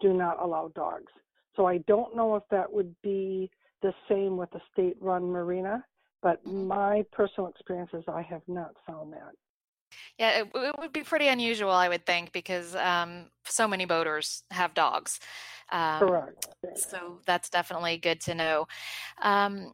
do 0.00 0.14
not 0.14 0.40
allow 0.40 0.68
dogs. 0.74 1.12
So 1.56 1.66
I 1.66 1.78
don't 1.86 2.16
know 2.16 2.36
if 2.36 2.42
that 2.50 2.72
would 2.72 2.94
be 3.02 3.50
the 3.82 3.92
same 4.08 4.38
with 4.38 4.54
a 4.54 4.62
state-run 4.72 5.24
marina, 5.24 5.84
but 6.22 6.44
my 6.46 7.04
personal 7.12 7.50
experience 7.50 7.90
is 7.92 8.04
I 8.08 8.22
have 8.22 8.42
not 8.48 8.74
found 8.86 9.12
that. 9.12 9.34
Yeah, 10.18 10.40
it, 10.40 10.48
it, 10.54 10.74
would 10.78 10.92
be 10.92 11.02
pretty 11.02 11.28
unusual, 11.28 11.70
I 11.70 11.88
would 11.88 12.06
think, 12.06 12.32
because 12.32 12.74
um, 12.74 13.26
so 13.44 13.68
many 13.68 13.84
boaters 13.84 14.44
have 14.50 14.72
dogs. 14.72 15.20
Um, 15.70 15.98
Correct. 15.98 16.46
So 16.76 17.20
that's 17.26 17.50
definitely 17.50 17.98
good 17.98 18.20
to 18.22 18.34
know. 18.34 18.66
Um, 19.22 19.72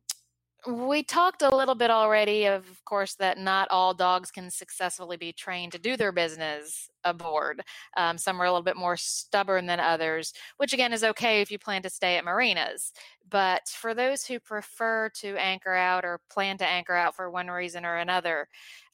we 0.67 1.03
talked 1.03 1.43
a 1.43 1.55
little 1.55 1.75
bit 1.75 1.91
already, 1.91 2.47
of 2.47 2.65
course, 2.85 3.15
that 3.17 3.39
not 3.39 3.69
all 3.71 3.95
dogs 3.95 4.31
can 4.31 4.51
successfully 4.51 5.17
be 5.17 5.33
trained 5.33 5.73
to 5.73 5.79
do 5.79 5.97
their 5.97 6.13
business 6.13 6.89
aboard. 7.04 7.62
Um, 7.97 8.18
some 8.18 8.40
are 8.40 8.44
a 8.44 8.50
little 8.50 8.62
bit 8.62 8.76
more 8.76 8.97
stubborn 8.97 9.66
than 9.66 9.80
others, 9.80 10.32
which 10.56 10.73
again 10.73 10.92
is 10.92 11.04
okay 11.04 11.40
if 11.40 11.50
you 11.50 11.59
plan 11.59 11.82
to 11.82 11.90
stay 11.90 12.16
at 12.16 12.25
marinas. 12.25 12.92
But 13.28 13.68
for 13.68 13.94
those 13.94 14.26
who 14.26 14.40
prefer 14.40 15.09
to 15.21 15.37
anchor 15.37 15.75
out 15.75 16.04
or 16.04 16.21
plan 16.30 16.59
to 16.59 16.66
anchor 16.66 16.94
out 16.94 17.14
for 17.16 17.30
one 17.30 17.49
reason 17.49 17.87
or 17.87 17.97
another, 17.97 18.49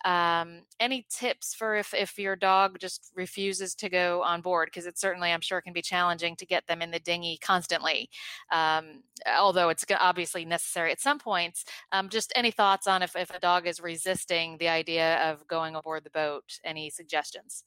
um, 0.04 0.60
any 0.78 1.06
tips 1.10 1.54
for 1.54 1.76
if, 1.76 1.92
if 1.92 2.18
your 2.18 2.36
dog 2.36 2.78
just 2.78 3.10
refuses 3.16 3.74
to 3.76 3.88
go 3.88 4.22
on 4.22 4.40
board? 4.40 4.68
Because 4.68 4.86
it 4.86 4.98
certainly, 4.98 5.32
I'm 5.32 5.40
sure, 5.40 5.60
can 5.60 5.72
be 5.72 5.82
challenging 5.82 6.36
to 6.36 6.46
get 6.46 6.66
them 6.66 6.82
in 6.82 6.90
the 6.90 7.00
dinghy 7.00 7.38
constantly, 7.38 8.10
um, 8.52 9.02
although 9.38 9.70
it's 9.70 9.84
obviously 9.98 10.44
necessary 10.44 10.92
at 10.92 11.00
some 11.00 11.18
points. 11.18 11.64
Um, 11.90 12.08
just 12.08 12.32
any 12.36 12.50
thoughts 12.50 12.86
on 12.86 13.02
if, 13.02 13.16
if 13.16 13.30
a 13.30 13.40
dog 13.40 13.66
is 13.66 13.80
resisting 13.80 14.56
the 14.58 14.68
idea 14.68 15.16
of 15.30 15.46
going 15.48 15.74
aboard 15.74 16.04
the 16.04 16.10
boat? 16.10 16.44
Any 16.64 16.90
suggestions? 16.90 17.64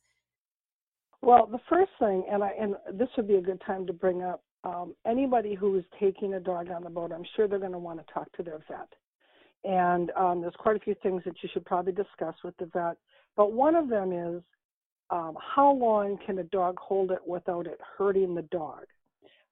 Well, 1.22 1.46
the 1.46 1.60
first 1.70 1.92
thing, 2.00 2.26
and 2.32 2.44
I 2.44 2.52
and 2.60 2.76
this 2.94 3.10
would 3.16 3.28
be 3.28 3.36
a 3.36 3.42
good 3.42 3.62
time 3.66 3.86
to 3.88 3.94
bring 3.94 4.24
up 4.24 4.44
um, 4.64 4.96
anybody 5.06 5.54
who 5.54 5.78
is 5.78 5.84
taking 6.00 6.34
a 6.34 6.40
dog 6.40 6.70
on 6.72 6.84
the 6.84 6.90
boat. 6.90 7.12
I'm 7.12 7.26
sure 7.36 7.48
they're 7.48 7.60
going 7.60 7.72
to 7.72 7.80
want 7.80 8.06
to 8.06 8.14
talk 8.14 8.32
to 8.34 8.44
their 8.44 8.60
vet, 8.68 8.92
and 9.64 10.12
um, 10.18 10.42
there's 10.42 10.56
quite 10.58 10.78
a 10.78 10.80
few 10.80 10.96
things 11.04 11.22
that 11.26 11.36
you 11.44 11.50
should 11.54 11.66
probably 11.66 11.94
discuss 11.94 12.36
with 12.44 12.58
the 12.58 12.66
vet. 12.74 12.98
But 13.38 13.54
one 13.54 13.76
of 13.76 13.88
them 13.88 14.12
is 14.12 14.42
um, 15.12 15.38
how 15.56 15.72
long 15.72 16.18
can 16.26 16.40
a 16.40 16.44
dog 16.44 16.78
hold 16.80 17.12
it 17.12 17.20
without 17.26 17.68
it 17.68 17.80
hurting 17.98 18.34
the 18.34 18.44
dog? 18.44 18.86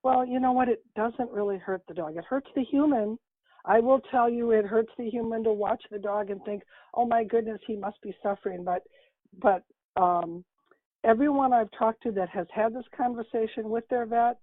Well, 0.01 0.25
you 0.25 0.39
know 0.39 0.53
what? 0.53 0.69
It 0.69 0.83
doesn't 0.95 1.29
really 1.29 1.57
hurt 1.57 1.83
the 1.87 1.93
dog. 1.93 2.17
It 2.17 2.25
hurts 2.25 2.47
the 2.55 2.63
human. 2.63 3.19
I 3.65 3.79
will 3.79 3.99
tell 4.09 4.29
you, 4.29 4.51
it 4.51 4.65
hurts 4.65 4.91
the 4.97 5.09
human 5.09 5.43
to 5.43 5.51
watch 5.51 5.83
the 5.91 5.99
dog 5.99 6.31
and 6.31 6.43
think, 6.45 6.63
"Oh 6.95 7.05
my 7.05 7.23
goodness, 7.23 7.59
he 7.67 7.75
must 7.75 8.01
be 8.01 8.15
suffering." 8.23 8.63
But, 8.63 8.83
but 9.39 9.63
um, 10.01 10.43
everyone 11.03 11.53
I've 11.53 11.71
talked 11.77 12.03
to 12.03 12.11
that 12.13 12.29
has 12.29 12.47
had 12.53 12.73
this 12.73 12.85
conversation 12.95 13.69
with 13.69 13.87
their 13.89 14.05
vet 14.05 14.37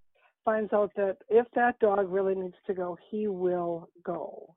finds 0.44 0.72
out 0.72 0.92
that 0.96 1.18
if 1.28 1.46
that 1.54 1.78
dog 1.80 2.10
really 2.10 2.34
needs 2.34 2.54
to 2.66 2.74
go, 2.74 2.96
he 3.10 3.26
will 3.26 3.88
go. 4.04 4.54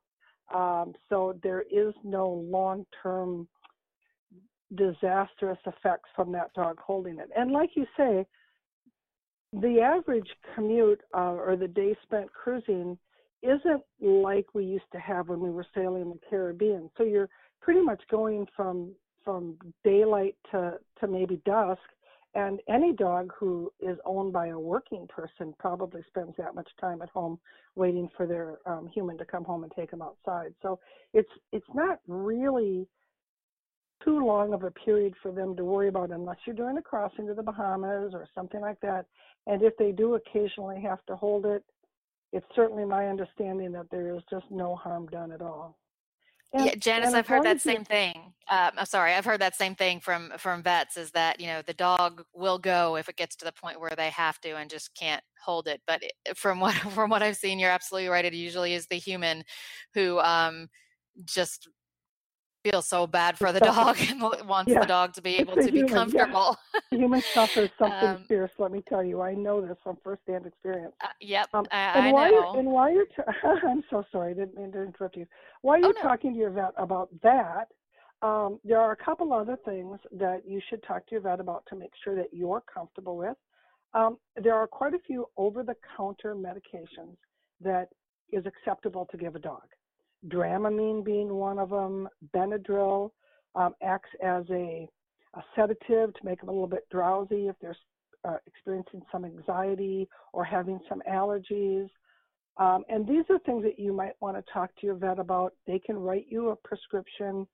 Um, 0.53 0.93
so 1.09 1.37
there 1.43 1.63
is 1.71 1.93
no 2.03 2.29
long 2.29 2.85
term 3.03 3.47
disastrous 4.75 5.57
effects 5.65 6.09
from 6.15 6.31
that 6.31 6.53
dog 6.53 6.79
holding 6.79 7.19
it. 7.19 7.29
And 7.35 7.51
like 7.51 7.71
you 7.75 7.85
say, 7.97 8.25
the 9.53 9.81
average 9.81 10.29
commute 10.53 11.01
uh, 11.15 11.33
or 11.33 11.55
the 11.55 11.67
day 11.67 11.95
spent 12.03 12.31
cruising 12.31 12.97
isn't 13.41 13.81
like 13.99 14.45
we 14.53 14.65
used 14.65 14.91
to 14.91 14.99
have 14.99 15.29
when 15.29 15.39
we 15.39 15.49
were 15.49 15.65
sailing 15.73 16.09
the 16.09 16.19
Caribbean. 16.29 16.89
So 16.97 17.03
you're 17.03 17.29
pretty 17.61 17.81
much 17.81 18.01
going 18.11 18.45
from 18.55 18.93
from 19.23 19.57
daylight 19.83 20.35
to, 20.51 20.77
to 20.99 21.07
maybe 21.07 21.41
dusk. 21.45 21.81
And 22.35 22.59
any 22.69 22.93
dog 22.93 23.33
who 23.37 23.71
is 23.79 23.97
owned 24.05 24.33
by 24.33 24.47
a 24.47 24.59
working 24.59 25.07
person 25.07 25.53
probably 25.57 26.03
spends 26.07 26.33
that 26.37 26.53
much 26.53 26.69
time 26.79 27.01
at 27.01 27.09
home 27.09 27.39
waiting 27.75 28.07
for 28.15 28.27
their 28.27 28.59
um, 28.67 28.87
human 28.93 29.17
to 29.17 29.25
come 29.25 29.43
home 29.43 29.63
and 29.63 29.71
take 29.75 29.89
them 29.89 30.03
outside. 30.03 30.53
So 30.61 30.79
it's 31.13 31.29
it's 31.51 31.65
not 31.73 31.99
really 32.07 32.87
too 34.03 34.23
long 34.23 34.53
of 34.53 34.63
a 34.63 34.71
period 34.71 35.13
for 35.21 35.31
them 35.31 35.55
to 35.55 35.63
worry 35.63 35.87
about 35.87 36.11
unless 36.11 36.37
you're 36.45 36.55
doing 36.55 36.77
a 36.77 36.81
crossing 36.81 37.27
to 37.27 37.33
the 37.33 37.43
Bahamas 37.43 38.13
or 38.13 38.27
something 38.33 38.61
like 38.61 38.79
that. 38.81 39.05
And 39.47 39.61
if 39.61 39.75
they 39.77 39.91
do 39.91 40.15
occasionally 40.15 40.79
have 40.81 41.03
to 41.07 41.15
hold 41.15 41.45
it, 41.45 41.63
it's 42.31 42.45
certainly 42.55 42.85
my 42.85 43.07
understanding 43.07 43.71
that 43.71 43.89
there 43.89 44.15
is 44.15 44.21
just 44.29 44.45
no 44.51 44.75
harm 44.75 45.07
done 45.07 45.31
at 45.31 45.41
all. 45.41 45.77
And, 46.53 46.65
yeah, 46.65 46.75
Janice, 46.75 47.13
I've 47.13 47.27
heard 47.27 47.43
that 47.43 47.61
same 47.61 47.83
thing. 47.83 48.33
Um, 48.49 48.71
I'm 48.77 48.85
sorry, 48.85 49.13
I've 49.13 49.25
heard 49.25 49.41
that 49.41 49.55
same 49.55 49.75
thing 49.75 49.99
from 49.99 50.31
from 50.37 50.63
vets. 50.63 50.97
Is 50.97 51.11
that 51.11 51.39
you 51.39 51.47
know 51.47 51.61
the 51.61 51.75
dog 51.75 52.23
will 52.33 52.57
go 52.57 52.95
if 52.95 53.07
it 53.07 53.17
gets 53.17 53.35
to 53.37 53.45
the 53.45 53.51
point 53.51 53.79
where 53.79 53.93
they 53.95 54.09
have 54.09 54.39
to 54.41 54.55
and 54.55 54.69
just 54.69 54.95
can't 54.95 55.21
hold 55.43 55.67
it. 55.67 55.81
But 55.85 56.01
from 56.35 56.59
what 56.59 56.73
from 56.95 57.11
what 57.11 57.21
I've 57.21 57.37
seen, 57.37 57.59
you're 57.59 57.69
absolutely 57.69 58.09
right. 58.09 58.25
It 58.25 58.33
usually 58.33 58.73
is 58.73 58.87
the 58.87 58.95
human 58.95 59.43
who 59.93 60.19
um, 60.19 60.69
just 61.25 61.69
feels 62.63 62.87
so 62.87 63.07
bad 63.07 63.37
for 63.37 63.51
the 63.51 63.59
dog 63.59 63.97
and 64.09 64.21
wants 64.21 64.71
yeah. 64.71 64.79
the 64.79 64.85
dog 64.85 65.13
to 65.13 65.21
be 65.21 65.35
able 65.37 65.55
to 65.55 65.63
human, 65.63 65.85
be 65.85 65.91
comfortable. 65.91 66.57
Yeah. 66.73 66.79
Human 66.97 67.21
suffers 67.33 67.69
something 67.77 68.09
um, 68.09 68.23
fierce. 68.27 68.51
Let 68.57 68.71
me 68.71 68.83
tell 68.87 69.03
you, 69.03 69.21
I 69.21 69.33
know 69.33 69.61
this 69.61 69.77
from 69.83 69.97
firsthand 70.03 70.45
experience. 70.45 70.93
Uh, 71.03 71.07
yep, 71.21 71.47
um, 71.53 71.65
I, 71.71 71.99
and 71.99 72.13
while 72.13 72.31
know. 72.31 72.37
You're, 72.37 72.59
and 72.59 72.67
while 72.67 72.91
you're, 72.91 73.05
t- 73.05 73.23
I'm 73.43 73.83
so 73.89 74.03
sorry, 74.11 74.31
I 74.31 74.33
didn't 74.35 74.57
mean 74.57 74.71
to 74.71 74.83
interrupt 74.83 75.15
you. 75.15 75.25
While 75.61 75.79
you're 75.79 75.89
oh, 75.89 76.01
no. 76.01 76.01
talking 76.01 76.33
to 76.33 76.39
your 76.39 76.49
vet 76.49 76.71
about 76.77 77.09
that, 77.23 77.67
um, 78.21 78.59
there 78.63 78.79
are 78.79 78.91
a 78.91 78.97
couple 78.97 79.31
other 79.31 79.57
things 79.65 79.97
that 80.11 80.41
you 80.45 80.59
should 80.69 80.83
talk 80.83 81.05
to 81.07 81.11
your 81.11 81.21
vet 81.21 81.39
about 81.39 81.63
to 81.69 81.75
make 81.75 81.91
sure 82.03 82.15
that 82.15 82.33
you're 82.33 82.63
comfortable 82.73 83.15
with. 83.15 83.37
Um, 83.93 84.17
there 84.35 84.55
are 84.55 84.67
quite 84.67 84.93
a 84.93 84.99
few 84.99 85.25
over-the-counter 85.37 86.35
medications 86.35 87.15
that 87.61 87.89
is 88.31 88.45
acceptable 88.45 89.07
to 89.11 89.17
give 89.17 89.35
a 89.35 89.39
dog. 89.39 89.63
Dramamine 90.27 91.03
being 91.03 91.33
one 91.33 91.59
of 91.59 91.69
them, 91.69 92.09
Benadryl 92.35 93.11
um, 93.55 93.73
acts 93.81 94.09
as 94.23 94.43
a, 94.49 94.87
a, 95.33 95.43
sedative 95.55 96.13
to 96.13 96.25
make 96.25 96.39
them 96.39 96.49
a 96.49 96.51
little 96.51 96.67
bit 96.67 96.87
drowsy 96.91 97.47
if 97.47 97.55
they're 97.61 97.75
uh, 98.25 98.37
experiencing 98.45 99.01
some 99.11 99.25
anxiety 99.25 100.07
or 100.33 100.43
having 100.43 100.79
some 100.89 101.01
allergies. 101.09 101.89
Um, 102.57 102.83
and 102.89 103.07
these 103.07 103.23
are 103.29 103.39
things 103.39 103.63
that 103.63 103.79
you 103.79 103.93
might 103.93 104.13
want 104.19 104.35
to 104.35 104.51
talk 104.51 104.69
to 104.75 104.85
your 104.85 104.95
vet 104.95 105.19
about. 105.19 105.53
They 105.65 105.79
can 105.79 105.97
write 105.97 106.25
you 106.29 106.49
a 106.49 106.55
prescription 106.55 107.47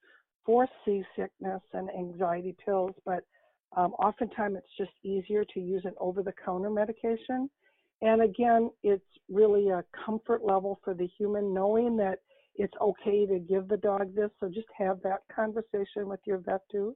for 0.43 0.67
seasickness 0.83 1.61
and 1.73 1.89
anxiety 1.91 2.55
pills, 2.63 2.93
but 3.05 3.23
um, 3.77 3.93
oftentimes 3.93 4.57
it's 4.57 4.77
just 4.77 4.91
easier 5.03 5.43
to 5.53 5.59
use 5.59 5.83
an 5.85 5.93
over 5.99 6.23
the 6.23 6.33
counter 6.43 6.69
medication. 6.69 7.49
And 8.01 8.21
again, 8.21 8.71
it's 8.83 9.03
really 9.29 9.69
a 9.69 9.83
comfort 10.05 10.43
level 10.43 10.79
for 10.83 10.93
the 10.93 11.07
human 11.17 11.53
knowing 11.53 11.97
that 11.97 12.19
it's 12.55 12.73
okay 12.81 13.25
to 13.25 13.39
give 13.39 13.67
the 13.67 13.77
dog 13.77 14.15
this. 14.15 14.29
So 14.39 14.47
just 14.47 14.67
have 14.77 15.01
that 15.03 15.21
conversation 15.33 16.07
with 16.07 16.19
your 16.25 16.37
vet 16.37 16.61
too. 16.71 16.95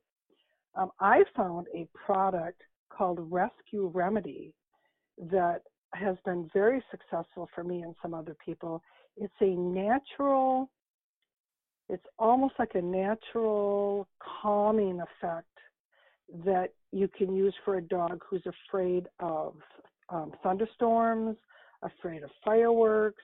Um, 0.75 0.91
I 0.99 1.23
found 1.35 1.67
a 1.75 1.87
product 2.05 2.61
called 2.89 3.19
Rescue 3.31 3.87
Remedy 3.87 4.53
that 5.31 5.61
has 5.93 6.15
been 6.25 6.49
very 6.53 6.83
successful 6.91 7.49
for 7.53 7.63
me 7.63 7.81
and 7.81 7.95
some 8.01 8.13
other 8.13 8.35
people. 8.43 8.81
It's 9.17 9.33
a 9.41 9.49
natural, 9.49 10.69
it's 11.89 12.05
almost 12.17 12.53
like 12.59 12.75
a 12.75 12.81
natural 12.81 14.07
calming 14.41 15.01
effect 15.01 15.47
that 16.45 16.73
you 16.91 17.07
can 17.07 17.35
use 17.35 17.55
for 17.65 17.77
a 17.77 17.81
dog 17.81 18.23
who's 18.29 18.45
afraid 18.45 19.07
of 19.19 19.55
um, 20.09 20.31
thunderstorms, 20.43 21.37
afraid 21.81 22.23
of 22.23 22.29
fireworks, 22.45 23.23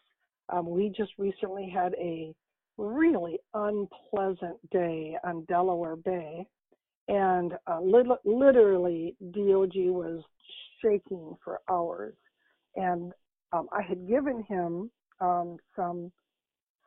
um, 0.50 0.70
we 0.70 0.90
just 0.90 1.12
recently 1.18 1.70
had 1.70 1.94
a 1.96 2.34
really 2.78 3.40
unpleasant 3.54 4.58
day 4.72 5.18
on 5.24 5.46
Delaware 5.46 5.96
Bay, 5.96 6.46
and 7.08 7.54
uh, 7.68 7.80
li- 7.82 8.04
literally 8.26 9.16
DOG 9.32 9.76
was 9.76 10.24
shaking 10.82 11.36
for 11.44 11.60
hours. 11.70 12.16
And 12.76 13.14
um, 13.54 13.68
I 13.72 13.82
had 13.82 14.08
given 14.08 14.44
him 14.44 14.92
um, 15.22 15.58
some 15.76 16.12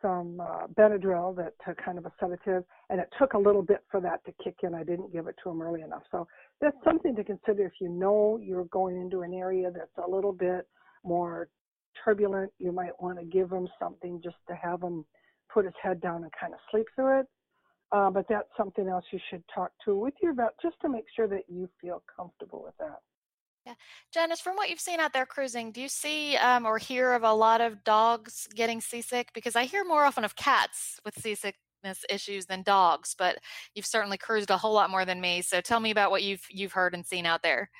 some 0.01 0.41
uh, 0.41 0.69
Benadryl 0.79 1.35
that 1.37 1.55
to 1.67 1.75
kind 1.83 1.99
of 1.99 2.07
a 2.07 2.13
sedative, 2.21 2.63
and 2.89 3.01
it 3.01 3.09
took 3.19 3.33
a 3.33 3.39
little 3.39 3.63
bit 3.63 3.83
for 3.91 4.01
that 4.01 4.25
to 4.27 4.33
kick 4.45 4.59
in. 4.63 4.73
I 4.73 4.85
didn't 4.85 5.13
give 5.13 5.27
it 5.27 5.35
to 5.43 5.51
him 5.51 5.61
early 5.61 5.83
enough, 5.83 6.03
so 6.13 6.29
that's 6.61 6.77
something 6.85 7.17
to 7.17 7.25
consider 7.25 7.67
if 7.67 7.73
you 7.81 7.89
know 7.89 8.39
you're 8.41 8.67
going 8.67 9.01
into 9.01 9.23
an 9.23 9.35
area 9.35 9.73
that's 9.73 10.07
a 10.07 10.09
little 10.09 10.33
bit 10.33 10.69
more 11.05 11.49
turbulent, 12.05 12.53
you 12.59 12.73
might 12.73 13.01
want 13.01 13.19
to 13.19 13.25
give 13.25 13.51
him 13.51 13.69
something 13.79 14.21
just 14.23 14.37
to 14.49 14.55
have 14.55 14.83
him 14.83 15.05
put 15.53 15.65
his 15.65 15.75
head 15.83 16.01
down 16.01 16.23
and 16.23 16.33
kind 16.39 16.53
of 16.53 16.61
sleep 16.71 16.87
through 16.95 17.21
it. 17.21 17.27
Uh, 17.91 18.11
but 18.11 18.27
that's 18.29 18.49
something 18.57 18.87
else 18.87 19.05
you 19.13 19.19
should 19.31 19.43
talk 19.55 19.71
to 19.85 19.95
with 19.95 20.15
your 20.23 20.35
vet 20.35 20.51
just 20.61 20.77
to 20.83 20.89
make 20.89 21.05
sure 21.17 21.27
that 21.27 21.45
you 21.49 21.69
feel 21.81 22.03
comfortable 22.15 22.63
with 22.63 22.77
that. 22.79 22.99
Yeah. 23.65 23.75
Janice, 24.13 24.41
from 24.41 24.57
what 24.57 24.71
you've 24.71 24.81
seen 24.81 25.01
out 25.01 25.13
there 25.13 25.27
cruising, 25.27 25.73
do 25.73 25.81
you 25.81 25.89
see 25.89 26.37
um, 26.37 26.67
or 26.67 26.79
hear 26.79 27.13
of 27.13 27.23
a 27.23 27.33
lot 27.33 27.61
of 27.61 27.85
dogs 27.85 28.47
getting 28.55 28.81
seasick? 28.81 29.31
Because 29.35 29.57
I 29.57 29.65
hear 29.65 29.85
more 29.85 30.05
often 30.05 30.25
of 30.25 30.37
cats 30.37 31.01
with 31.05 31.19
seasickness 31.19 32.05
issues 32.11 32.47
than 32.47 32.63
dogs, 32.63 33.15
but 33.19 33.39
you've 33.75 33.87
certainly 33.87 34.19
cruised 34.19 34.51
a 34.51 34.57
whole 34.57 34.73
lot 34.73 34.91
more 34.91 35.05
than 35.05 35.21
me. 35.21 35.43
So 35.43 35.61
tell 35.61 35.81
me 35.81 35.91
about 35.91 36.11
what 36.11 36.23
you've 36.23 36.45
you've 36.51 36.73
heard 36.73 36.95
and 36.95 37.05
seen 37.05 37.27
out 37.27 37.43
there. 37.43 37.71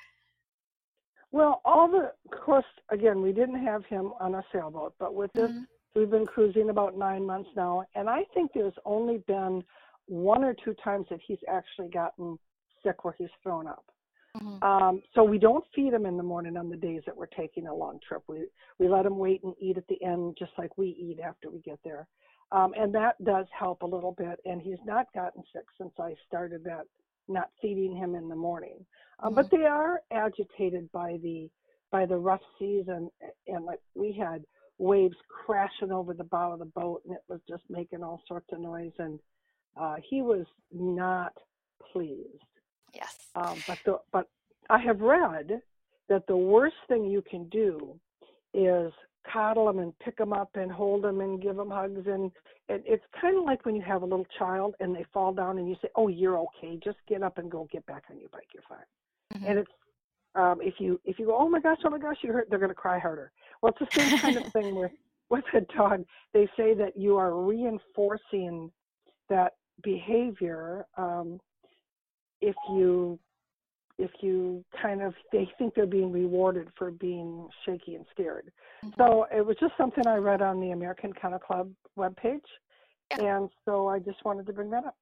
Well, 1.31 1.61
all 1.63 1.89
the, 1.89 2.11
of 2.31 2.41
course, 2.43 2.65
again, 2.89 3.21
we 3.21 3.31
didn't 3.31 3.63
have 3.63 3.85
him 3.85 4.13
on 4.19 4.35
a 4.35 4.43
sailboat, 4.51 4.95
but 4.99 5.13
with 5.13 5.31
this, 5.33 5.51
mm-hmm. 5.51 5.63
we've 5.95 6.09
been 6.09 6.25
cruising 6.25 6.69
about 6.69 6.97
nine 6.97 7.25
months 7.25 7.49
now, 7.55 7.83
and 7.95 8.09
I 8.09 8.23
think 8.33 8.51
there's 8.53 8.73
only 8.85 9.19
been 9.27 9.63
one 10.07 10.43
or 10.43 10.55
two 10.65 10.73
times 10.83 11.05
that 11.11 11.19
he's 11.25 11.37
actually 11.47 11.89
gotten 11.89 12.37
sick 12.83 13.03
where 13.03 13.13
he's 13.17 13.29
thrown 13.43 13.67
up. 13.67 13.85
Mm-hmm. 14.37 14.63
Um, 14.63 15.01
so 15.15 15.23
we 15.23 15.37
don't 15.37 15.63
feed 15.75 15.93
him 15.93 16.05
in 16.05 16.17
the 16.17 16.23
morning 16.23 16.55
on 16.57 16.69
the 16.69 16.77
days 16.77 17.01
that 17.05 17.17
we're 17.17 17.25
taking 17.27 17.67
a 17.67 17.73
long 17.73 17.99
trip. 18.07 18.21
We 18.27 18.45
we 18.77 18.87
let 18.87 19.05
him 19.05 19.17
wait 19.17 19.43
and 19.43 19.55
eat 19.59 19.77
at 19.77 19.87
the 19.87 20.01
end, 20.03 20.35
just 20.37 20.51
like 20.57 20.77
we 20.77 20.87
eat 20.87 21.19
after 21.19 21.49
we 21.49 21.59
get 21.61 21.79
there, 21.83 22.07
um, 22.51 22.73
and 22.77 22.93
that 22.93 23.23
does 23.23 23.47
help 23.57 23.81
a 23.81 23.87
little 23.87 24.11
bit. 24.11 24.39
And 24.45 24.61
he's 24.61 24.77
not 24.85 25.07
gotten 25.15 25.43
sick 25.51 25.65
since 25.79 25.93
I 25.99 26.13
started 26.27 26.63
that 26.65 26.85
not 27.29 27.49
feeding 27.61 27.95
him 27.95 28.15
in 28.15 28.27
the 28.27 28.35
morning. 28.35 28.85
Um, 29.19 29.29
mm-hmm. 29.29 29.35
But 29.35 29.51
they 29.51 29.65
are 29.65 30.01
agitated 30.11 30.91
by 30.91 31.17
the 31.21 31.49
by 31.91 32.05
the 32.05 32.17
rough 32.17 32.41
season, 32.57 33.09
and 33.21 33.31
and 33.47 33.65
like 33.65 33.79
we 33.95 34.11
had 34.11 34.43
waves 34.79 35.15
crashing 35.27 35.91
over 35.91 36.13
the 36.13 36.23
bow 36.23 36.53
of 36.53 36.59
the 36.59 36.65
boat 36.65 37.01
and 37.05 37.13
it 37.13 37.21
was 37.27 37.41
just 37.47 37.63
making 37.69 38.01
all 38.01 38.21
sorts 38.27 38.47
of 38.53 38.59
noise 38.59 38.93
and 38.97 39.19
uh, 39.79 39.95
he 40.09 40.21
was 40.21 40.45
not 40.71 41.33
pleased. 41.91 42.43
Yes. 42.93 43.17
Um, 43.35 43.57
but 43.67 43.77
the, 43.85 43.99
but 44.11 44.27
I 44.69 44.79
have 44.79 45.01
read 45.01 45.61
that 46.07 46.25
the 46.27 46.37
worst 46.37 46.77
thing 46.87 47.05
you 47.05 47.21
can 47.21 47.47
do 47.49 47.99
is 48.53 48.91
coddle 49.31 49.65
them 49.65 49.79
and 49.79 49.97
pick 49.99 50.17
them 50.17 50.33
up 50.33 50.49
and 50.55 50.71
hold 50.71 51.03
them 51.03 51.21
and 51.21 51.41
give 51.41 51.55
them 51.55 51.69
hugs 51.69 52.05
and 52.07 52.31
it, 52.67 52.83
it's 52.85 53.03
kind 53.19 53.37
of 53.37 53.43
like 53.43 53.65
when 53.65 53.75
you 53.75 53.81
have 53.81 54.01
a 54.01 54.05
little 54.05 54.27
child 54.37 54.75
and 54.79 54.95
they 54.95 55.05
fall 55.13 55.33
down 55.33 55.57
and 55.57 55.67
you 55.67 55.75
say 55.81 55.89
oh 55.95 56.07
you're 56.07 56.37
okay 56.37 56.79
just 56.83 56.97
get 57.07 57.23
up 57.23 57.37
and 57.37 57.51
go 57.51 57.67
get 57.71 57.85
back 57.85 58.03
on 58.09 58.19
your 58.19 58.29
bike 58.29 58.47
you're 58.53 58.63
fine. 58.67 58.77
Mm-hmm. 59.33 59.45
and 59.45 59.59
it's 59.59 59.71
um 60.35 60.59
if 60.61 60.75
you 60.79 60.99
if 61.05 61.19
you 61.19 61.25
go 61.25 61.37
oh 61.37 61.49
my 61.49 61.59
gosh 61.59 61.77
oh 61.85 61.89
my 61.89 61.99
gosh 61.99 62.17
you 62.21 62.31
hurt 62.31 62.49
they're 62.49 62.59
going 62.59 62.69
to 62.69 62.75
cry 62.75 62.99
harder. 62.99 63.31
Well 63.61 63.73
it's 63.79 63.93
the 63.93 64.01
same 64.01 64.19
kind 64.19 64.37
of 64.37 64.51
thing 64.53 64.75
with 64.75 64.91
with 65.29 65.45
a 65.53 65.61
dog. 65.75 66.05
They 66.33 66.47
say 66.57 66.73
that 66.73 66.97
you 66.97 67.17
are 67.17 67.39
reinforcing 67.39 68.71
that 69.29 69.53
behavior 69.83 70.85
um 70.97 71.39
if 72.41 72.55
you 72.71 73.19
if 73.99 74.11
you 74.21 74.63
kind 74.81 75.01
of 75.01 75.13
they 75.31 75.47
think 75.57 75.75
they're 75.75 75.85
being 75.85 76.11
rewarded 76.11 76.69
for 76.77 76.89
being 76.89 77.47
shaky 77.65 77.95
and 77.95 78.05
scared. 78.11 78.51
Mm-hmm. 78.83 79.01
So 79.01 79.27
it 79.31 79.45
was 79.45 79.57
just 79.59 79.73
something 79.77 80.07
I 80.07 80.15
read 80.15 80.41
on 80.41 80.59
the 80.59 80.71
American 80.71 81.13
Kennel 81.13 81.39
Club 81.39 81.69
webpage, 81.97 82.39
yeah. 83.11 83.35
and 83.37 83.49
so 83.65 83.87
I 83.87 83.99
just 83.99 84.23
wanted 84.25 84.47
to 84.47 84.53
bring 84.53 84.71
that 84.71 84.85
up. 84.85 84.95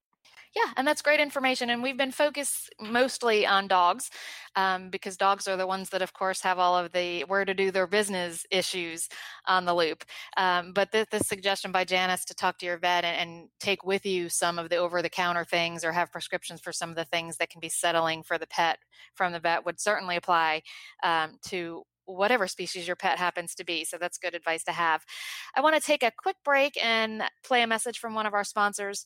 Yeah, 0.56 0.72
and 0.76 0.88
that's 0.88 1.04
great 1.04 1.20
information. 1.20 1.70
And 1.70 1.84
we've 1.84 1.98
been 1.98 2.12
focused 2.12 2.74
mostly 2.82 3.46
on 3.46 3.68
dogs 3.68 4.10
um, 4.56 4.90
because 4.90 5.16
dogs 5.16 5.48
are 5.48 5.58
the 5.58 5.68
ones 5.68 5.90
that, 5.90 6.02
of 6.02 6.14
course, 6.14 6.42
have 6.42 6.58
all 6.58 6.76
of 6.76 6.92
the 6.94 7.22
where 7.26 7.46
to 7.46 7.54
do 7.54 7.70
their 7.70 7.86
business 7.86 8.44
issues 8.50 9.08
on 9.46 9.66
the 9.66 9.76
loop. 9.76 10.04
Um, 10.36 10.74
but 10.74 10.92
the, 10.92 11.06
suggestion 11.24 11.72
by 11.72 11.84
Janice 11.84 12.26
to 12.26 12.34
talk 12.34 12.58
to 12.60 12.66
your 12.66 12.78
vet 12.78 13.04
and, 13.04 13.30
and 13.30 13.50
take 13.60 13.84
with 13.86 14.06
you 14.06 14.30
some 14.30 14.58
of 14.58 14.70
the 14.70 14.78
over 14.78 15.02
the 15.02 15.10
counter 15.10 15.44
things 15.44 15.84
or 15.84 15.92
have 15.92 16.12
prescriptions 16.12 16.62
for 16.62 16.72
some 16.72 16.90
of 16.90 16.96
the 16.96 17.06
things 17.06 17.38
that 17.38 17.50
can 17.50 17.60
be 17.60 17.70
settling 17.70 18.24
for 18.24 18.38
the 18.38 18.48
pet 18.48 18.80
from 19.14 19.34
the 19.34 19.40
vet 19.40 19.66
would 19.66 19.80
certainly 19.80 20.16
apply 20.16 20.62
um, 21.04 21.38
to 21.48 21.84
whatever 22.06 22.48
species 22.48 22.88
your 22.88 22.96
pet 22.96 23.18
happens 23.18 23.54
to 23.56 23.66
be. 23.66 23.84
So 23.84 23.98
that's 23.98 24.18
good 24.18 24.34
advice 24.34 24.64
to 24.64 24.72
have. 24.72 25.04
I 25.56 25.62
want 25.62 25.76
to 25.76 25.82
take 25.82 26.04
a 26.04 26.12
quick 26.18 26.38
break 26.44 26.82
and 26.84 27.24
play 27.44 27.62
a 27.62 27.68
message 27.68 28.00
from 28.00 28.16
one 28.16 28.26
of 28.26 28.34
our 28.34 28.46
sponsors. 28.46 29.06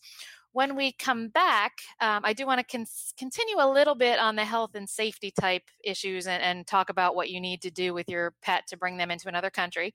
When 0.54 0.76
we 0.76 0.92
come 0.92 1.30
back, 1.30 1.74
um, 2.02 2.22
I 2.26 2.34
do 2.34 2.46
want 2.46 2.60
to 2.60 2.78
con- 2.78 2.86
continue 3.18 3.56
a 3.60 3.72
little 3.72 3.96
bit 3.96 4.20
on 4.20 4.36
the 4.36 4.44
health 4.44 4.76
and 4.76 4.90
safety 4.90 5.32
type 5.40 5.64
issues 5.84 6.28
and, 6.28 6.44
and, 6.44 6.68
talk 6.68 6.90
about 6.90 7.16
what 7.16 7.30
you 7.30 7.42
need 7.42 7.62
to 7.62 7.72
do 7.72 7.94
with 7.94 8.08
your 8.08 8.34
pet 8.42 8.68
to 8.68 8.78
bring 8.78 8.98
them 8.98 9.12
into 9.12 9.28
another 9.28 9.50
country. 9.50 9.94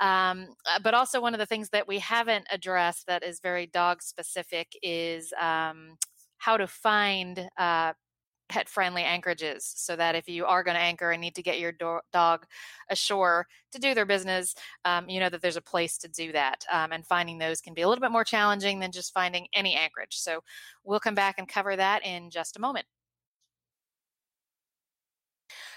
Um, 0.00 0.48
uh, 0.66 0.78
but 0.82 0.94
also, 0.94 1.20
one 1.20 1.34
of 1.34 1.40
the 1.40 1.46
things 1.46 1.70
that 1.70 1.88
we 1.88 1.98
haven't 2.00 2.46
addressed 2.50 3.06
that 3.06 3.24
is 3.24 3.40
very 3.40 3.66
dog 3.66 4.02
specific 4.02 4.76
is 4.82 5.32
um, 5.40 5.96
how 6.38 6.56
to 6.56 6.66
find 6.66 7.48
uh, 7.56 7.92
pet 8.52 8.68
friendly 8.68 9.02
anchorages 9.02 9.72
so 9.74 9.96
that 9.96 10.14
if 10.14 10.28
you 10.28 10.44
are 10.44 10.62
going 10.62 10.74
to 10.74 10.80
anchor 10.80 11.10
and 11.10 11.22
need 11.22 11.34
to 11.34 11.42
get 11.42 11.58
your 11.58 11.72
do- 11.72 12.00
dog 12.12 12.44
ashore 12.90 13.46
to 13.72 13.78
do 13.78 13.94
their 13.94 14.04
business, 14.04 14.54
um, 14.84 15.08
you 15.08 15.20
know 15.20 15.30
that 15.30 15.40
there's 15.40 15.56
a 15.56 15.62
place 15.62 15.96
to 15.96 16.06
do 16.06 16.32
that. 16.32 16.66
Um, 16.70 16.92
and 16.92 17.06
finding 17.06 17.38
those 17.38 17.62
can 17.62 17.72
be 17.72 17.80
a 17.80 17.88
little 17.88 18.02
bit 18.02 18.10
more 18.12 18.24
challenging 18.24 18.78
than 18.78 18.92
just 18.92 19.14
finding 19.14 19.46
any 19.54 19.74
anchorage. 19.74 20.18
So 20.18 20.40
we'll 20.84 21.00
come 21.00 21.14
back 21.14 21.36
and 21.38 21.48
cover 21.48 21.76
that 21.76 22.04
in 22.04 22.28
just 22.28 22.58
a 22.58 22.60
moment. 22.60 22.84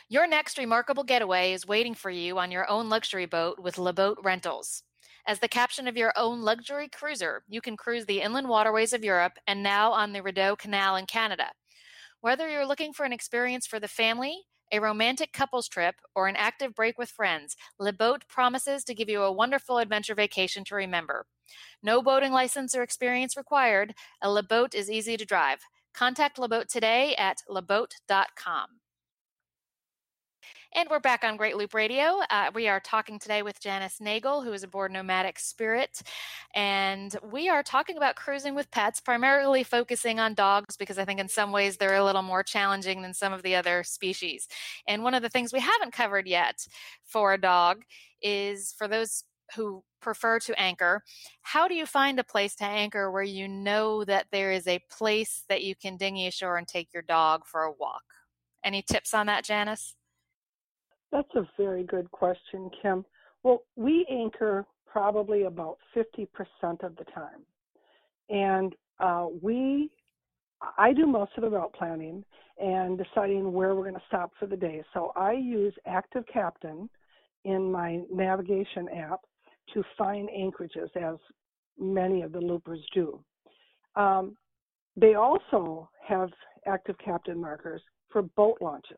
Your 0.10 0.28
next 0.28 0.58
remarkable 0.58 1.06
getaway 1.06 1.54
is 1.54 1.66
waiting 1.66 1.94
for 1.94 2.10
you 2.12 2.38
on 2.40 2.52
your 2.52 2.70
own 2.70 2.90
luxury 2.90 3.26
boat 3.26 3.58
with 3.58 3.78
LeBoat 3.78 4.18
Rentals. 4.22 4.84
As 5.26 5.40
the 5.40 5.48
captain 5.48 5.88
of 5.88 5.96
your 5.96 6.12
own 6.18 6.42
luxury 6.42 6.90
cruiser, 6.90 7.42
you 7.48 7.62
can 7.62 7.78
cruise 7.78 8.06
the 8.06 8.22
inland 8.22 8.50
waterways 8.50 8.92
of 8.92 9.04
Europe 9.04 9.40
and 9.48 9.64
now 9.64 9.94
on 9.94 10.12
the 10.12 10.22
Rideau 10.22 10.58
Canal 10.58 10.98
in 10.98 11.06
Canada. 11.06 11.52
Whether 12.26 12.50
you're 12.50 12.66
looking 12.66 12.92
for 12.92 13.06
an 13.06 13.14
experience 13.14 13.68
for 13.68 13.80
the 13.80 13.88
family, 13.88 14.46
a 14.72 14.80
romantic 14.80 15.32
couples 15.32 15.68
trip, 15.68 15.94
or 16.16 16.28
an 16.28 16.36
active 16.36 16.74
break 16.74 16.98
with 16.98 17.12
friends, 17.12 17.56
Le 17.80 17.94
Boat 17.94 18.24
promises 18.28 18.84
to 18.86 18.96
give 18.96 19.08
you 19.08 19.22
a 19.22 19.32
wonderful 19.32 19.78
adventure 19.78 20.16
vacation 20.16 20.64
to 20.64 20.74
remember. 20.74 21.28
No 21.84 22.02
boating 22.02 22.32
license 22.32 22.74
or 22.74 22.82
experience 22.82 23.38
required. 23.38 23.94
A 24.24 24.32
Le 24.32 24.42
Boat 24.42 24.74
is 24.74 24.90
easy 24.90 25.18
to 25.18 25.24
drive. 25.24 25.60
Contact 25.94 26.40
Le 26.40 26.50
Boat 26.50 26.68
today 26.68 27.14
at 27.16 27.44
leboat.com. 27.48 28.80
And 30.78 30.90
we're 30.90 31.00
back 31.00 31.24
on 31.24 31.38
Great 31.38 31.56
Loop 31.56 31.74
Radio. 31.74 32.20
Uh, 32.30 32.52
we 32.54 32.68
are 32.68 32.82
talking 32.82 33.18
today 33.18 33.44
with 33.44 33.62
Janice 33.62 34.02
Nagle, 34.02 34.42
who 34.42 34.52
is 34.52 34.62
aboard 34.62 34.92
Nomadic 34.92 35.40
Spirit. 35.40 36.02
And 36.54 37.16
we 37.32 37.48
are 37.48 37.64
talking 37.64 37.96
about 37.96 38.18
cruising 38.18 38.56
with 38.56 38.70
pets, 38.72 39.00
primarily 39.00 39.64
focusing 39.64 40.20
on 40.20 40.34
dogs 40.34 40.76
because 40.76 40.98
I 40.98 41.06
think 41.06 41.22
in 41.22 41.30
some 41.30 41.54
ways 41.54 41.78
they're 41.78 41.96
a 41.96 42.04
little 42.04 42.24
more 42.24 42.44
challenging 42.44 43.02
than 43.02 43.14
some 43.14 43.32
of 43.32 43.42
the 43.42 43.56
other 43.56 43.86
species. 43.86 44.50
And 44.86 45.02
one 45.02 45.14
of 45.14 45.22
the 45.22 45.30
things 45.30 45.54
we 45.54 45.62
haven't 45.62 45.94
covered 45.94 46.28
yet 46.28 46.68
for 47.06 47.32
a 47.32 47.40
dog 47.40 47.84
is 48.22 48.76
for 48.78 48.90
those 48.90 49.24
who 49.56 49.82
prefer 50.02 50.40
to 50.40 50.60
anchor, 50.60 51.04
how 51.42 51.70
do 51.70 51.74
you 51.76 51.86
find 51.86 52.20
a 52.20 52.24
place 52.26 52.54
to 52.56 52.66
anchor 52.66 53.10
where 53.10 53.24
you 53.24 53.48
know 53.48 54.04
that 54.04 54.26
there 54.30 54.52
is 54.52 54.68
a 54.68 54.84
place 54.92 55.46
that 55.48 55.64
you 55.64 55.74
can 55.74 55.96
dinghy 55.96 56.28
ashore 56.28 56.58
and 56.58 56.68
take 56.68 56.94
your 56.94 57.04
dog 57.04 57.46
for 57.46 57.62
a 57.62 57.72
walk? 57.72 58.04
Any 58.62 58.82
tips 58.82 59.14
on 59.14 59.28
that, 59.28 59.46
Janice? 59.46 59.96
That's 61.16 61.36
a 61.36 61.48
very 61.56 61.84
good 61.84 62.12
question, 62.12 62.70
Kim. 62.82 63.06
Well, 63.42 63.64
we 63.78 64.06
anchor 64.12 64.66
probably 64.86 65.44
about 65.44 65.78
50% 65.96 66.28
of 66.84 66.94
the 66.98 67.06
time. 67.06 67.46
And 68.30 68.76
uh, 69.00 69.28
we, 69.42 69.92
I 70.78 70.92
do 70.92 71.08
most 71.08 71.32
of 71.38 71.44
the 71.44 71.50
route 71.50 71.74
planning 71.74 72.26
and 72.62 72.98
deciding 72.98 73.54
where 73.54 73.76
we're 73.76 73.84
going 73.84 73.96
to 73.96 74.02
stop 74.10 74.32
for 74.38 74.46
the 74.46 74.58
day. 74.58 74.84
So 74.94 75.14
I 75.16 75.32
use 75.32 75.74
Active 75.86 76.26
Captain 76.32 76.90
in 77.46 77.72
my 77.72 78.02
navigation 78.12 78.90
app 78.90 79.22
to 79.74 79.84
find 79.98 80.30
anchorages, 80.30 80.90
as 81.02 81.16
many 81.80 82.24
of 82.24 82.34
the 82.34 82.42
loopers 82.42 82.82
do. 82.94 83.24
Um, 83.96 84.36
they 84.98 85.14
also 85.14 85.90
have 86.06 86.30
Active 86.66 86.98
Captain 86.98 87.40
markers 87.40 87.82
for 88.10 88.22
boat 88.22 88.58
launches 88.60 88.98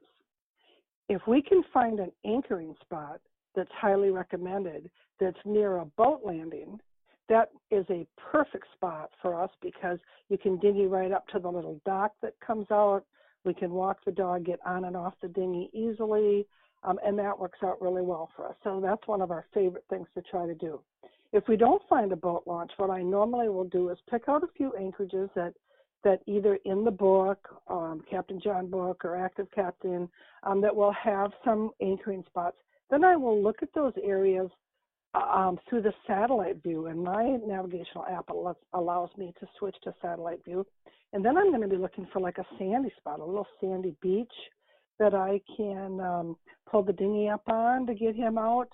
if 1.10 1.22
we 1.28 1.42
can 1.42 1.64
find 1.74 2.00
an 2.00 2.12
anchoring 2.26 2.76
spot 2.82 3.20
that's 3.56 3.72
highly 3.74 4.10
recommended 4.10 4.90
that's 5.20 5.38
near 5.46 5.78
a 5.78 5.86
boat 5.86 6.22
landing, 6.24 6.80
that 7.30 7.50
is 7.72 7.86
a 7.90 8.06
perfect 8.32 8.66
spot 8.74 9.10
for 9.22 9.42
us 9.42 9.50
because 9.62 10.00
you 10.30 10.38
can 10.38 10.58
dinghy 10.58 10.86
right 10.86 11.12
up 11.12 11.28
to 11.30 11.40
the 11.40 11.50
little 11.50 11.80
dock 11.86 12.14
that 12.22 12.34
comes 12.46 12.68
out. 12.72 13.04
We 13.44 13.54
can 13.54 13.72
walk 13.72 14.00
the 14.06 14.12
dog, 14.12 14.46
get 14.46 14.60
on 14.66 14.86
and 14.86 14.96
off 14.96 15.14
the 15.22 15.28
dinghy 15.28 15.70
easily, 15.74 16.46
um, 16.84 17.00
and 17.06 17.18
that 17.20 17.38
works 17.38 17.60
out 17.64 17.82
really 17.82 18.02
well 18.02 18.30
for 18.36 18.48
us. 18.48 18.56
So 18.64 18.80
that's 18.82 19.08
one 19.08 19.22
of 19.22 19.32
our 19.32 19.46
favorite 19.54 19.86
things 19.90 20.08
to 20.16 20.22
try 20.22 20.46
to 20.46 20.56
do. 20.56 20.80
If 21.34 21.48
we 21.48 21.58
don't 21.58 21.82
find 21.90 22.12
a 22.12 22.16
boat 22.16 22.44
launch, 22.46 22.72
what 22.78 22.90
I 22.90 23.02
normally 23.02 23.50
will 23.50 23.66
do 23.66 23.90
is 23.90 23.98
pick 24.10 24.24
out 24.30 24.44
a 24.44 24.48
few 24.56 24.74
anchorages 24.80 25.30
that 25.36 25.54
that 26.08 26.22
either 26.26 26.58
in 26.64 26.86
the 26.86 26.92
book, 26.92 27.62
um, 27.68 28.02
Captain 28.10 28.40
John 28.42 28.70
book 28.70 29.04
or 29.04 29.18
Active 29.18 29.48
Captain, 29.54 30.08
um, 30.44 30.62
that 30.62 30.74
will 30.74 30.94
have 30.94 31.32
some 31.44 31.72
anchoring 31.82 32.24
spots. 32.28 32.56
Then 32.90 33.04
I 33.04 33.18
will 33.18 33.44
look 33.44 33.58
at 33.62 33.74
those 33.76 33.92
areas 34.02 34.50
um, 35.14 35.60
through 35.68 35.82
the 35.82 35.94
satellite 36.08 36.64
view, 36.64 36.86
and 36.86 37.04
my 37.04 37.38
navigational 37.46 38.06
app 38.06 38.30
allows 38.74 39.10
me 39.18 39.34
to 39.42 39.48
switch 39.60 39.76
to 39.84 39.94
satellite 40.02 40.46
view. 40.46 40.66
And 41.12 41.26
then 41.26 41.38
I'm 41.38 41.50
going 41.50 41.62
to 41.62 41.68
be 41.68 41.76
looking 41.76 42.08
for 42.14 42.22
like 42.22 42.38
a 42.38 42.46
sandy 42.58 42.94
spot, 42.98 43.20
a 43.20 43.26
little 43.26 43.48
sandy 43.60 43.94
beach 44.02 44.32
that 45.00 45.14
I 45.14 45.42
can 45.58 46.00
um, 46.00 46.38
pull 46.72 46.84
the 46.84 46.94
dinghy 46.94 47.28
up 47.28 47.44
on 47.50 47.86
to 47.88 47.94
get 47.94 48.16
him 48.16 48.38
out. 48.38 48.70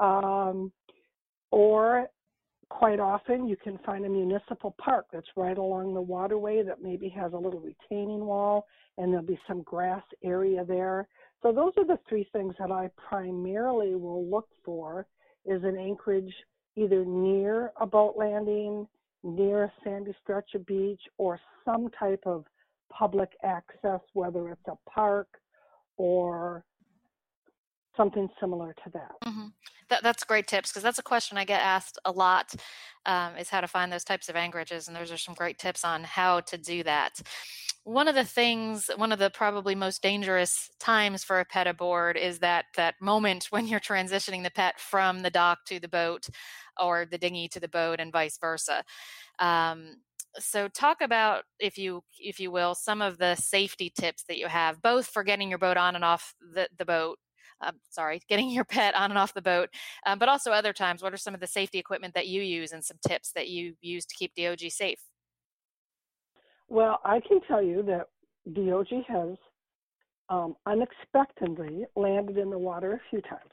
Um, 0.00 0.72
or 1.52 2.08
quite 2.78 3.00
often 3.00 3.46
you 3.46 3.56
can 3.56 3.78
find 3.84 4.04
a 4.06 4.08
municipal 4.08 4.74
park 4.78 5.06
that's 5.12 5.26
right 5.36 5.58
along 5.58 5.92
the 5.92 6.00
waterway 6.00 6.62
that 6.62 6.82
maybe 6.82 7.08
has 7.08 7.32
a 7.32 7.36
little 7.36 7.60
retaining 7.60 8.24
wall 8.24 8.66
and 8.96 9.12
there'll 9.12 9.26
be 9.26 9.38
some 9.46 9.62
grass 9.62 10.02
area 10.24 10.64
there. 10.64 11.06
So 11.42 11.52
those 11.52 11.72
are 11.76 11.86
the 11.86 11.98
three 12.08 12.28
things 12.32 12.54
that 12.58 12.70
I 12.70 12.90
primarily 12.96 13.94
will 13.94 14.26
look 14.26 14.48
for 14.64 15.06
is 15.44 15.62
an 15.64 15.76
anchorage 15.76 16.32
either 16.76 17.04
near 17.04 17.72
a 17.78 17.86
boat 17.86 18.14
landing, 18.16 18.88
near 19.22 19.64
a 19.64 19.72
sandy 19.84 20.14
stretch 20.22 20.54
of 20.54 20.64
beach, 20.64 21.02
or 21.18 21.38
some 21.66 21.90
type 21.98 22.22
of 22.24 22.46
public 22.90 23.30
access, 23.44 24.00
whether 24.14 24.48
it's 24.48 24.66
a 24.66 24.90
park 24.90 25.28
or 25.98 26.64
something 27.96 28.28
similar 28.40 28.74
to 28.84 28.90
that. 28.92 29.12
Mm-hmm. 29.24 29.46
that 29.90 30.02
that's 30.02 30.24
great 30.24 30.46
tips 30.46 30.70
because 30.70 30.82
that's 30.82 30.98
a 30.98 31.02
question 31.02 31.38
I 31.38 31.44
get 31.44 31.60
asked 31.60 31.98
a 32.04 32.12
lot 32.12 32.54
um, 33.06 33.36
is 33.36 33.50
how 33.50 33.60
to 33.60 33.68
find 33.68 33.92
those 33.92 34.04
types 34.04 34.28
of 34.28 34.36
anchorages, 34.36 34.88
and 34.88 34.96
those 34.96 35.12
are 35.12 35.18
some 35.18 35.34
great 35.34 35.58
tips 35.58 35.84
on 35.84 36.04
how 36.04 36.40
to 36.40 36.58
do 36.58 36.82
that. 36.84 37.20
One 37.84 38.06
of 38.06 38.14
the 38.14 38.24
things, 38.24 38.90
one 38.96 39.10
of 39.10 39.18
the 39.18 39.30
probably 39.30 39.74
most 39.74 40.02
dangerous 40.02 40.70
times 40.78 41.24
for 41.24 41.40
a 41.40 41.44
pet 41.44 41.66
aboard 41.66 42.16
is 42.16 42.38
that 42.38 42.66
that 42.76 42.94
moment 43.00 43.46
when 43.50 43.66
you're 43.66 43.80
transitioning 43.80 44.42
the 44.42 44.50
pet 44.50 44.78
from 44.78 45.20
the 45.20 45.30
dock 45.30 45.64
to 45.66 45.80
the 45.80 45.88
boat, 45.88 46.28
or 46.80 47.06
the 47.10 47.18
dinghy 47.18 47.48
to 47.48 47.60
the 47.60 47.68
boat, 47.68 48.00
and 48.00 48.12
vice 48.12 48.38
versa. 48.38 48.84
Um, 49.38 49.96
so 50.38 50.68
talk 50.68 51.00
about 51.02 51.44
if 51.58 51.76
you 51.76 52.02
if 52.18 52.40
you 52.40 52.50
will 52.50 52.74
some 52.74 53.02
of 53.02 53.18
the 53.18 53.34
safety 53.34 53.92
tips 53.94 54.24
that 54.24 54.38
you 54.38 54.46
have 54.46 54.80
both 54.80 55.06
for 55.06 55.22
getting 55.22 55.50
your 55.50 55.58
boat 55.58 55.76
on 55.76 55.94
and 55.94 56.04
off 56.04 56.34
the, 56.54 56.68
the 56.78 56.84
boat 56.84 57.18
um, 57.62 57.76
sorry, 57.90 58.20
getting 58.28 58.50
your 58.50 58.64
pet 58.64 58.94
on 58.94 59.10
and 59.10 59.18
off 59.18 59.34
the 59.34 59.42
boat, 59.42 59.70
um, 60.06 60.18
but 60.18 60.28
also 60.28 60.50
other 60.50 60.72
times, 60.72 61.02
what 61.02 61.12
are 61.12 61.18
some 61.18 61.34
of 61.34 61.40
the 61.40 61.46
safety 61.46 61.78
equipment 61.78 62.14
that 62.14 62.28
you 62.28 62.42
use 62.42 62.72
and 62.72 62.84
some 62.84 62.98
tips 63.06 63.32
that 63.32 63.48
you 63.48 63.74
use 63.80 64.04
to 64.06 64.14
keep 64.14 64.34
DOG 64.34 64.60
safe? 64.70 65.00
Well, 66.68 67.00
I 67.04 67.20
can 67.20 67.40
tell 67.46 67.62
you 67.62 67.82
that 67.82 68.06
DOG 68.54 69.04
has 69.08 69.36
um, 70.28 70.56
unexpectedly 70.66 71.84
landed 71.96 72.38
in 72.38 72.50
the 72.50 72.58
water 72.58 72.94
a 72.94 73.00
few 73.10 73.20
times, 73.20 73.52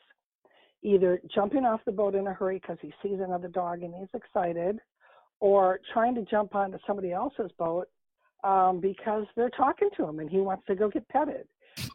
either 0.84 1.22
jumping 1.34 1.66
off 1.66 1.82
the 1.86 1.92
boat 1.92 2.16
in 2.16 2.28
a 2.28 2.34
hurry 2.34 2.60
because 2.60 2.78
he 2.82 2.94
sees 3.04 3.20
another 3.20 3.50
dog 3.50 3.84
and 3.84 3.94
he's 3.94 4.08
excited, 4.14 4.80
or 5.42 5.80
trying 5.94 6.16
to 6.16 6.22
jump 6.24 6.56
onto 6.56 6.78
somebody 6.88 7.12
else's 7.12 7.52
boat 7.58 7.88
um, 8.44 8.80
because 8.80 9.26
they're 9.36 9.50
talking 9.50 9.90
to 9.98 10.06
him 10.08 10.20
and 10.20 10.30
he 10.30 10.38
wants 10.38 10.64
to 10.68 10.76
go 10.76 10.90
get 10.90 11.08
petted. 11.10 11.48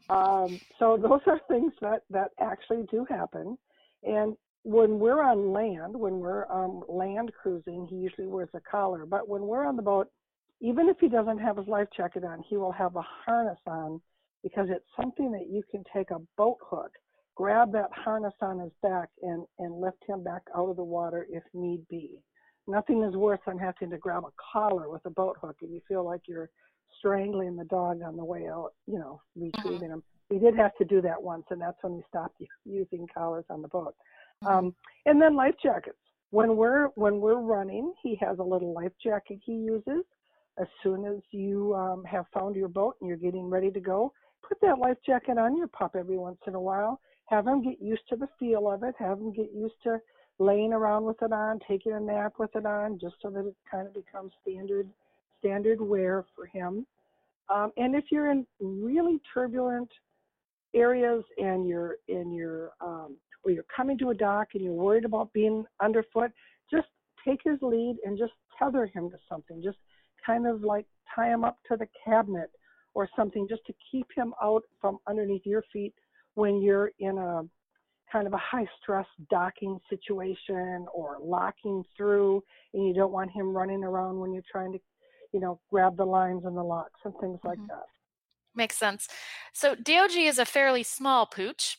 Um, 0.08 0.60
so 0.78 0.96
those 0.96 1.20
are 1.26 1.40
things 1.48 1.72
that 1.80 2.02
that 2.10 2.30
actually 2.40 2.84
do 2.90 3.06
happen. 3.08 3.56
And 4.02 4.36
when 4.62 4.98
we're 4.98 5.22
on 5.22 5.52
land, 5.52 5.94
when 5.94 6.18
we're 6.18 6.50
um, 6.50 6.82
land 6.88 7.30
cruising, 7.40 7.86
he 7.88 7.96
usually 7.96 8.26
wears 8.26 8.48
a 8.54 8.60
collar. 8.60 9.06
But 9.06 9.28
when 9.28 9.42
we're 9.42 9.66
on 9.66 9.76
the 9.76 9.82
boat, 9.82 10.08
even 10.60 10.88
if 10.88 10.96
he 10.98 11.08
doesn't 11.08 11.38
have 11.38 11.58
his 11.58 11.68
life 11.68 11.88
jacket 11.96 12.24
on, 12.24 12.42
he 12.48 12.56
will 12.56 12.72
have 12.72 12.96
a 12.96 13.04
harness 13.26 13.58
on 13.66 14.00
because 14.42 14.68
it's 14.70 14.84
something 15.00 15.32
that 15.32 15.48
you 15.50 15.62
can 15.70 15.82
take 15.92 16.10
a 16.10 16.20
boat 16.36 16.58
hook, 16.62 16.90
grab 17.34 17.72
that 17.72 17.90
harness 17.92 18.34
on 18.40 18.58
his 18.58 18.72
back, 18.82 19.08
and 19.22 19.44
and 19.58 19.80
lift 19.80 19.98
him 20.06 20.22
back 20.22 20.42
out 20.56 20.70
of 20.70 20.76
the 20.76 20.84
water 20.84 21.26
if 21.30 21.42
need 21.52 21.86
be. 21.88 22.22
Nothing 22.66 23.02
is 23.02 23.14
worse 23.14 23.40
than 23.46 23.58
having 23.58 23.90
to 23.90 23.98
grab 23.98 24.24
a 24.24 24.32
collar 24.52 24.88
with 24.88 25.04
a 25.04 25.10
boat 25.10 25.36
hook 25.40 25.56
and 25.60 25.72
you 25.72 25.80
feel 25.86 26.04
like 26.04 26.22
you're 26.26 26.48
strangling 26.98 27.56
the 27.56 27.64
dog 27.64 28.02
on 28.02 28.16
the 28.16 28.24
way 28.24 28.48
out, 28.48 28.72
you 28.86 28.98
know, 28.98 29.20
retrieving 29.36 29.90
him. 29.90 30.02
We 30.30 30.38
did 30.38 30.56
have 30.56 30.74
to 30.76 30.84
do 30.84 31.00
that 31.02 31.22
once, 31.22 31.44
and 31.50 31.60
that's 31.60 31.82
when 31.82 31.96
we 31.96 32.02
stopped 32.08 32.40
using 32.64 33.06
collars 33.12 33.44
on 33.50 33.62
the 33.62 33.68
boat. 33.68 33.94
Mm-hmm. 34.42 34.46
Um, 34.46 34.74
and 35.06 35.20
then 35.20 35.36
life 35.36 35.54
jackets. 35.62 35.98
When 36.30 36.56
we're 36.56 36.86
when 36.96 37.20
we're 37.20 37.40
running, 37.40 37.92
he 38.02 38.18
has 38.20 38.38
a 38.38 38.42
little 38.42 38.72
life 38.72 38.92
jacket 39.02 39.38
he 39.44 39.52
uses. 39.52 40.04
As 40.58 40.66
soon 40.82 41.04
as 41.04 41.18
you 41.30 41.74
um, 41.74 42.04
have 42.04 42.26
found 42.32 42.56
your 42.56 42.68
boat 42.68 42.96
and 43.00 43.08
you're 43.08 43.16
getting 43.16 43.50
ready 43.50 43.70
to 43.70 43.80
go, 43.80 44.12
put 44.46 44.60
that 44.60 44.78
life 44.78 44.96
jacket 45.04 45.38
on 45.38 45.56
your 45.56 45.66
pup 45.68 45.94
every 45.96 46.16
once 46.16 46.38
in 46.46 46.54
a 46.54 46.60
while. 46.60 47.00
Have 47.26 47.46
him 47.46 47.62
get 47.62 47.80
used 47.80 48.02
to 48.10 48.16
the 48.16 48.28
feel 48.38 48.70
of 48.70 48.82
it. 48.82 48.94
Have 48.98 49.18
him 49.18 49.32
get 49.32 49.52
used 49.52 49.74
to 49.84 49.98
laying 50.38 50.72
around 50.72 51.04
with 51.04 51.20
it 51.22 51.32
on, 51.32 51.60
taking 51.68 51.92
a 51.92 52.00
nap 52.00 52.34
with 52.38 52.54
it 52.54 52.66
on, 52.66 52.98
just 52.98 53.14
so 53.22 53.30
that 53.30 53.46
it 53.46 53.54
kind 53.70 53.86
of 53.86 53.94
becomes 53.94 54.32
standard 54.42 54.88
standard 55.44 55.80
wear 55.80 56.24
for 56.34 56.46
him. 56.46 56.86
Um, 57.52 57.72
and 57.76 57.94
if 57.94 58.04
you're 58.10 58.30
in 58.30 58.46
really 58.60 59.20
turbulent 59.32 59.90
areas 60.74 61.22
and 61.38 61.68
you're 61.68 61.96
in 62.08 62.32
your 62.32 62.70
um, 62.80 63.16
you're 63.46 63.64
coming 63.74 63.98
to 63.98 64.08
a 64.08 64.14
dock 64.14 64.48
and 64.54 64.64
you're 64.64 64.72
worried 64.72 65.04
about 65.04 65.30
being 65.34 65.66
underfoot, 65.82 66.30
just 66.70 66.86
take 67.26 67.40
his 67.44 67.58
lead 67.60 67.96
and 68.04 68.16
just 68.18 68.32
tether 68.58 68.86
him 68.86 69.10
to 69.10 69.16
something. 69.28 69.62
Just 69.62 69.76
kind 70.24 70.46
of 70.46 70.62
like 70.62 70.86
tie 71.14 71.28
him 71.28 71.44
up 71.44 71.58
to 71.68 71.76
the 71.76 71.86
cabinet 72.02 72.50
or 72.94 73.08
something 73.14 73.46
just 73.48 73.64
to 73.66 73.74
keep 73.90 74.06
him 74.16 74.32
out 74.42 74.62
from 74.80 74.98
underneath 75.06 75.44
your 75.44 75.62
feet 75.72 75.92
when 76.34 76.62
you're 76.62 76.90
in 77.00 77.18
a 77.18 77.42
kind 78.10 78.26
of 78.26 78.32
a 78.32 78.38
high 78.38 78.66
stress 78.80 79.06
docking 79.30 79.78
situation 79.90 80.86
or 80.94 81.18
locking 81.20 81.82
through 81.96 82.42
and 82.72 82.86
you 82.86 82.94
don't 82.94 83.12
want 83.12 83.30
him 83.30 83.54
running 83.54 83.82
around 83.82 84.18
when 84.18 84.32
you're 84.32 84.42
trying 84.50 84.72
to 84.72 84.78
you 85.34 85.40
know 85.40 85.60
grab 85.70 85.96
the 85.96 86.04
lines 86.04 86.44
and 86.46 86.56
the 86.56 86.62
locks 86.62 87.00
and 87.04 87.12
things 87.20 87.38
like 87.44 87.58
mm-hmm. 87.58 87.66
that 87.66 87.84
makes 88.54 88.76
sense 88.76 89.08
so 89.52 89.74
dog 89.74 90.10
is 90.12 90.38
a 90.38 90.46
fairly 90.46 90.82
small 90.82 91.26
pooch 91.26 91.78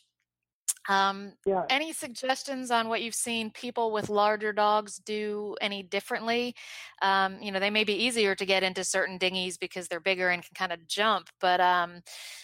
um, 0.88 1.34
yeah. 1.46 1.64
Any 1.70 1.94
suggestions 1.94 2.70
on 2.70 2.90
what 2.90 3.02
you've 3.02 3.16
seen 3.16 3.50
people 3.50 3.92
with 3.92 4.10
larger 4.10 4.54
dogs 4.54 4.98
do 4.98 5.56
any 5.60 5.82
differently? 5.82 6.56
Um, 7.02 7.42
you 7.42 7.52
know, 7.52 7.60
they 7.60 7.72
may 7.72 7.84
be 7.84 7.94
easier 7.94 8.36
to 8.36 8.46
get 8.46 8.62
into 8.62 8.84
certain 8.84 9.18
dinghies 9.18 9.58
because 9.58 9.88
they're 9.88 10.00
bigger 10.00 10.30
and 10.30 10.44
can 10.44 10.54
kind 10.54 10.72
of 10.72 10.88
jump, 10.88 11.30
but 11.42 11.60
um, 11.60 12.02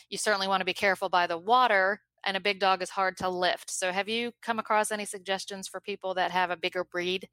you 0.10 0.18
certainly 0.18 0.48
want 0.48 0.62
to 0.62 0.66
be 0.66 0.74
careful 0.74 1.10
by 1.10 1.28
the 1.28 1.38
water 1.38 2.02
and 2.26 2.38
a 2.38 2.42
big 2.42 2.60
dog 2.60 2.82
is 2.82 2.90
hard 2.90 3.18
to 3.18 3.30
lift. 3.30 3.72
So, 3.72 3.92
have 3.92 4.10
you 4.10 4.32
come 4.42 4.60
across 4.60 4.92
any 4.92 5.06
suggestions 5.06 5.68
for 5.68 5.80
people 5.80 6.14
that 6.16 6.32
have 6.32 6.52
a 6.52 6.58
bigger 6.58 6.84
breed? 6.84 7.28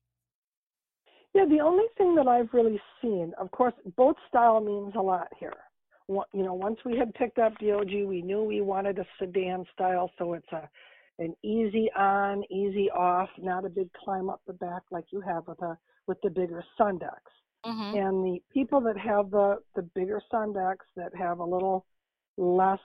Yeah, 1.38 1.46
the 1.46 1.60
only 1.60 1.84
thing 1.96 2.16
that 2.16 2.26
I've 2.26 2.52
really 2.52 2.80
seen, 3.00 3.32
of 3.38 3.50
course, 3.52 3.74
boat 3.96 4.16
style 4.28 4.60
means 4.60 4.94
a 4.96 5.00
lot 5.00 5.28
here. 5.38 5.54
You 6.08 6.24
know, 6.42 6.54
once 6.54 6.78
we 6.84 6.96
had 6.96 7.14
picked 7.14 7.38
up 7.38 7.52
DOG, 7.58 7.90
we 8.06 8.22
knew 8.22 8.42
we 8.42 8.60
wanted 8.60 8.98
a 8.98 9.06
sedan 9.20 9.64
style, 9.72 10.10
so 10.18 10.32
it's 10.32 10.50
a 10.52 10.68
an 11.20 11.34
easy 11.42 11.90
on, 11.96 12.44
easy 12.50 12.90
off, 12.90 13.28
not 13.38 13.64
a 13.64 13.68
big 13.68 13.88
climb 13.92 14.30
up 14.30 14.40
the 14.46 14.52
back 14.52 14.82
like 14.90 15.04
you 15.10 15.20
have 15.20 15.46
with 15.46 15.60
a 15.62 15.76
with 16.06 16.18
the 16.22 16.30
bigger 16.30 16.64
sundecks. 16.80 17.34
Mm-hmm. 17.64 17.98
And 17.98 18.24
the 18.24 18.42
people 18.52 18.80
that 18.80 18.96
have 18.96 19.30
the 19.30 19.58
the 19.76 19.82
bigger 19.82 20.20
sundecks 20.32 20.86
that 20.96 21.14
have 21.14 21.38
a 21.38 21.44
little 21.44 21.86
less 22.36 22.80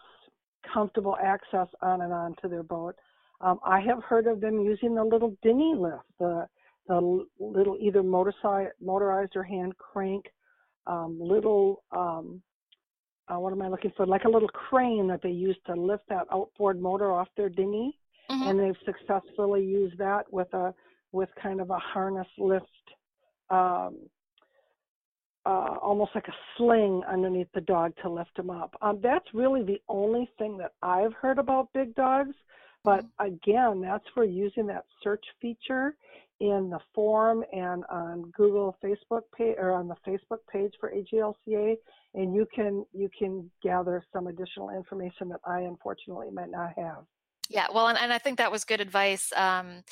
comfortable 0.71 1.17
access 1.23 1.67
on 1.81 2.01
and 2.01 2.13
on 2.13 2.35
to 2.41 2.47
their 2.47 2.63
boat. 2.63 2.95
Um, 3.41 3.59
I 3.65 3.79
have 3.81 4.03
heard 4.03 4.27
of 4.27 4.41
them 4.41 4.61
using 4.61 4.95
the 4.95 5.03
little 5.03 5.35
dinghy 5.41 5.73
lift, 5.75 6.03
the 6.19 6.47
the 6.87 7.25
little 7.39 7.77
either 7.79 8.03
motorized, 8.03 8.73
motorized 8.81 9.35
or 9.35 9.43
hand 9.43 9.73
crank, 9.77 10.25
um, 10.87 11.17
little 11.19 11.83
um, 11.91 12.41
uh, 13.29 13.39
what 13.39 13.53
am 13.53 13.61
I 13.61 13.69
looking 13.69 13.93
for? 13.95 14.05
Like 14.05 14.25
a 14.25 14.29
little 14.29 14.49
crane 14.49 15.07
that 15.07 15.21
they 15.21 15.29
use 15.29 15.57
to 15.67 15.73
lift 15.73 16.03
that 16.09 16.27
outboard 16.31 16.81
motor 16.81 17.11
off 17.11 17.29
their 17.37 17.49
dinghy, 17.49 17.97
mm-hmm. 18.29 18.49
and 18.49 18.59
they've 18.59 18.75
successfully 18.85 19.63
used 19.63 19.97
that 19.97 20.31
with 20.31 20.53
a 20.53 20.73
with 21.11 21.29
kind 21.41 21.61
of 21.61 21.69
a 21.69 21.77
harness 21.77 22.27
lift 22.37 22.65
um, 23.49 23.97
uh, 25.45 25.75
almost 25.81 26.11
like 26.15 26.27
a 26.27 26.33
sling 26.57 27.01
underneath 27.09 27.47
the 27.53 27.61
dog 27.61 27.93
to 28.01 28.09
lift 28.09 28.37
him 28.37 28.49
up. 28.49 28.75
Um, 28.81 28.99
that's 29.01 29.25
really 29.33 29.63
the 29.63 29.81
only 29.89 30.29
thing 30.37 30.57
that 30.57 30.71
I've 30.81 31.13
heard 31.13 31.37
about 31.37 31.71
big 31.73 31.93
dogs. 31.95 32.35
But 32.83 33.05
mm-hmm. 33.05 33.33
again, 33.33 33.81
that's 33.81 34.05
for 34.13 34.23
using 34.23 34.67
that 34.67 34.85
search 35.03 35.23
feature 35.41 35.95
in 36.39 36.69
the 36.69 36.79
form 36.93 37.43
and 37.53 37.83
on 37.91 38.31
Google 38.35 38.75
Facebook 38.83 39.21
page 39.37 39.55
or 39.57 39.71
on 39.71 39.87
the 39.87 39.95
Facebook 40.07 40.39
page 40.51 40.73
for 40.79 40.91
AGLCA, 40.91 41.75
and 42.15 42.35
you 42.35 42.47
can 42.53 42.85
you 42.93 43.09
can 43.17 43.49
gather 43.61 44.03
some 44.11 44.27
additional 44.27 44.69
information 44.69 45.29
that 45.29 45.39
I 45.45 45.61
unfortunately 45.61 46.29
might 46.31 46.51
not 46.51 46.73
have. 46.77 47.05
Yeah, 47.49 47.67
well, 47.73 47.87
and, 47.87 47.99
and 47.99 48.13
I 48.13 48.17
think 48.17 48.37
that 48.37 48.51
was 48.51 48.63
good 48.63 48.79
advice. 48.79 49.31
Um, 49.35 49.83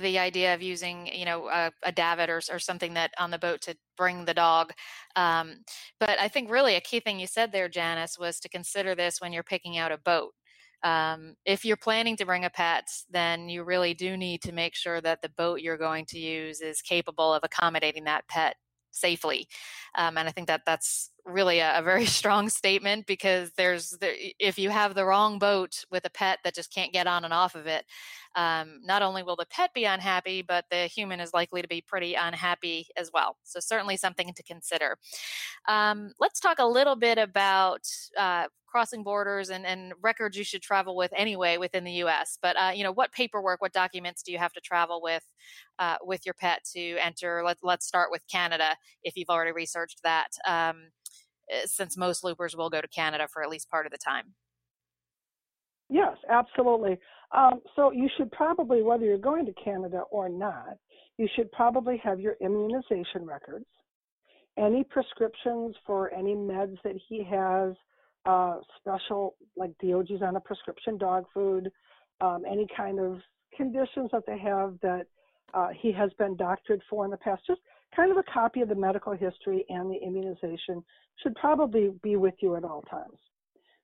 the 0.00 0.18
idea 0.18 0.54
of 0.54 0.60
using, 0.60 1.06
you 1.06 1.24
know, 1.24 1.48
a, 1.48 1.72
a 1.82 1.92
davit 1.92 2.28
or, 2.28 2.42
or 2.50 2.58
something 2.58 2.94
that 2.94 3.12
on 3.18 3.30
the 3.30 3.38
boat 3.38 3.62
to 3.62 3.76
bring 3.96 4.26
the 4.26 4.34
dog. 4.34 4.72
Um, 5.16 5.64
but 5.98 6.18
I 6.20 6.28
think 6.28 6.50
really 6.50 6.76
a 6.76 6.80
key 6.80 7.00
thing 7.00 7.18
you 7.18 7.26
said 7.26 7.52
there, 7.52 7.70
Janice, 7.70 8.18
was 8.18 8.38
to 8.40 8.50
consider 8.50 8.94
this 8.94 9.20
when 9.20 9.32
you're 9.32 9.42
picking 9.42 9.78
out 9.78 9.92
a 9.92 9.98
boat. 9.98 10.34
Um, 10.82 11.34
if 11.44 11.64
you're 11.64 11.76
planning 11.76 12.16
to 12.16 12.24
bring 12.24 12.44
a 12.44 12.50
pet, 12.50 12.88
then 13.10 13.48
you 13.48 13.64
really 13.64 13.94
do 13.94 14.16
need 14.16 14.42
to 14.42 14.52
make 14.52 14.74
sure 14.74 15.00
that 15.00 15.22
the 15.22 15.28
boat 15.28 15.60
you're 15.60 15.76
going 15.76 16.06
to 16.06 16.18
use 16.18 16.60
is 16.60 16.80
capable 16.82 17.32
of 17.34 17.42
accommodating 17.44 18.04
that 18.04 18.26
pet 18.28 18.56
safely. 18.90 19.48
Um, 19.94 20.18
and 20.18 20.28
I 20.28 20.32
think 20.32 20.48
that 20.48 20.62
that's 20.66 21.10
really 21.24 21.60
a, 21.60 21.78
a, 21.78 21.82
very 21.82 22.06
strong 22.18 22.48
statement 22.48 23.06
because 23.06 23.50
there's 23.56 23.90
the, 23.90 24.12
if 24.38 24.58
you 24.58 24.70
have 24.70 24.94
the 24.94 25.04
wrong 25.04 25.38
boat 25.38 25.84
with 25.90 26.04
a 26.04 26.10
pet 26.10 26.38
that 26.44 26.54
just 26.54 26.72
can't 26.72 26.92
get 26.92 27.06
on 27.06 27.24
and 27.24 27.34
off 27.34 27.54
of 27.54 27.66
it, 27.66 27.84
um, 28.36 28.80
not 28.84 29.02
only 29.02 29.22
will 29.22 29.36
the 29.36 29.46
pet 29.46 29.70
be 29.74 29.84
unhappy, 29.84 30.42
but 30.42 30.64
the 30.70 30.86
human 30.86 31.20
is 31.20 31.34
likely 31.34 31.62
to 31.62 31.68
be 31.68 31.80
pretty 31.80 32.14
unhappy 32.14 32.86
as 32.96 33.10
well. 33.12 33.36
So 33.42 33.60
certainly 33.60 33.96
something 33.96 34.32
to 34.34 34.42
consider. 34.42 34.98
Um, 35.68 36.12
let's 36.20 36.40
talk 36.40 36.58
a 36.58 36.66
little 36.66 36.96
bit 36.96 37.18
about 37.18 37.82
uh, 38.16 38.46
crossing 38.70 39.02
borders 39.02 39.50
and, 39.50 39.66
and 39.66 39.92
records 40.00 40.36
you 40.36 40.44
should 40.44 40.62
travel 40.62 40.96
with 40.96 41.12
anyway 41.16 41.56
within 41.56 41.84
the 41.84 41.92
U.S. 41.92 42.38
But 42.40 42.56
uh, 42.56 42.70
you 42.74 42.84
know, 42.84 42.92
what 42.92 43.12
paperwork, 43.12 43.60
what 43.60 43.72
documents 43.72 44.22
do 44.22 44.32
you 44.32 44.38
have 44.38 44.52
to 44.52 44.60
travel 44.60 45.00
with 45.02 45.24
uh, 45.78 45.96
with 46.02 46.24
your 46.24 46.34
pet 46.34 46.62
to 46.72 46.96
enter? 46.98 47.42
Let, 47.44 47.58
let's 47.62 47.86
start 47.86 48.10
with 48.10 48.22
Canada 48.30 48.76
if 49.02 49.16
you've 49.16 49.28
already 49.28 49.52
researched 49.52 50.00
that, 50.04 50.28
um, 50.46 50.90
since 51.64 51.96
most 51.96 52.24
loopers 52.24 52.56
will 52.56 52.70
go 52.70 52.80
to 52.80 52.88
Canada 52.88 53.28
for 53.28 53.42
at 53.42 53.50
least 53.50 53.70
part 53.70 53.86
of 53.86 53.92
the 53.92 53.98
time. 53.98 54.34
Yes, 55.88 56.16
absolutely. 56.30 56.98
Um, 57.32 57.60
so 57.74 57.90
you 57.90 58.08
should 58.16 58.30
probably, 58.30 58.82
whether 58.82 59.04
you're 59.04 59.18
going 59.18 59.44
to 59.46 59.52
Canada 59.52 60.02
or 60.10 60.28
not, 60.28 60.76
you 61.18 61.28
should 61.34 61.50
probably 61.52 62.00
have 62.02 62.20
your 62.20 62.36
immunization 62.40 63.26
records, 63.26 63.66
any 64.56 64.84
prescriptions 64.84 65.74
for 65.86 66.12
any 66.14 66.34
meds 66.34 66.76
that 66.84 66.94
he 67.08 67.24
has, 67.24 67.74
uh, 68.24 68.58
special 68.78 69.34
like 69.56 69.72
DOG's 69.82 70.22
on 70.22 70.36
a 70.36 70.40
prescription 70.40 70.96
dog 70.96 71.24
food, 71.32 71.70
um, 72.20 72.42
any 72.50 72.66
kind 72.76 73.00
of 73.00 73.18
conditions 73.56 74.10
that 74.12 74.22
they 74.26 74.38
have 74.38 74.74
that 74.82 75.06
uh, 75.54 75.68
he 75.80 75.90
has 75.92 76.10
been 76.18 76.36
doctored 76.36 76.80
for 76.88 77.04
in 77.04 77.10
the 77.10 77.16
past. 77.16 77.42
Just 77.46 77.60
kind 77.94 78.10
of 78.10 78.18
a 78.18 78.32
copy 78.32 78.60
of 78.60 78.68
the 78.68 78.74
medical 78.74 79.12
history 79.12 79.64
and 79.68 79.90
the 79.90 79.96
immunization 79.96 80.82
should 81.22 81.34
probably 81.36 81.92
be 82.02 82.16
with 82.16 82.34
you 82.40 82.56
at 82.56 82.64
all 82.64 82.82
times. 82.82 83.18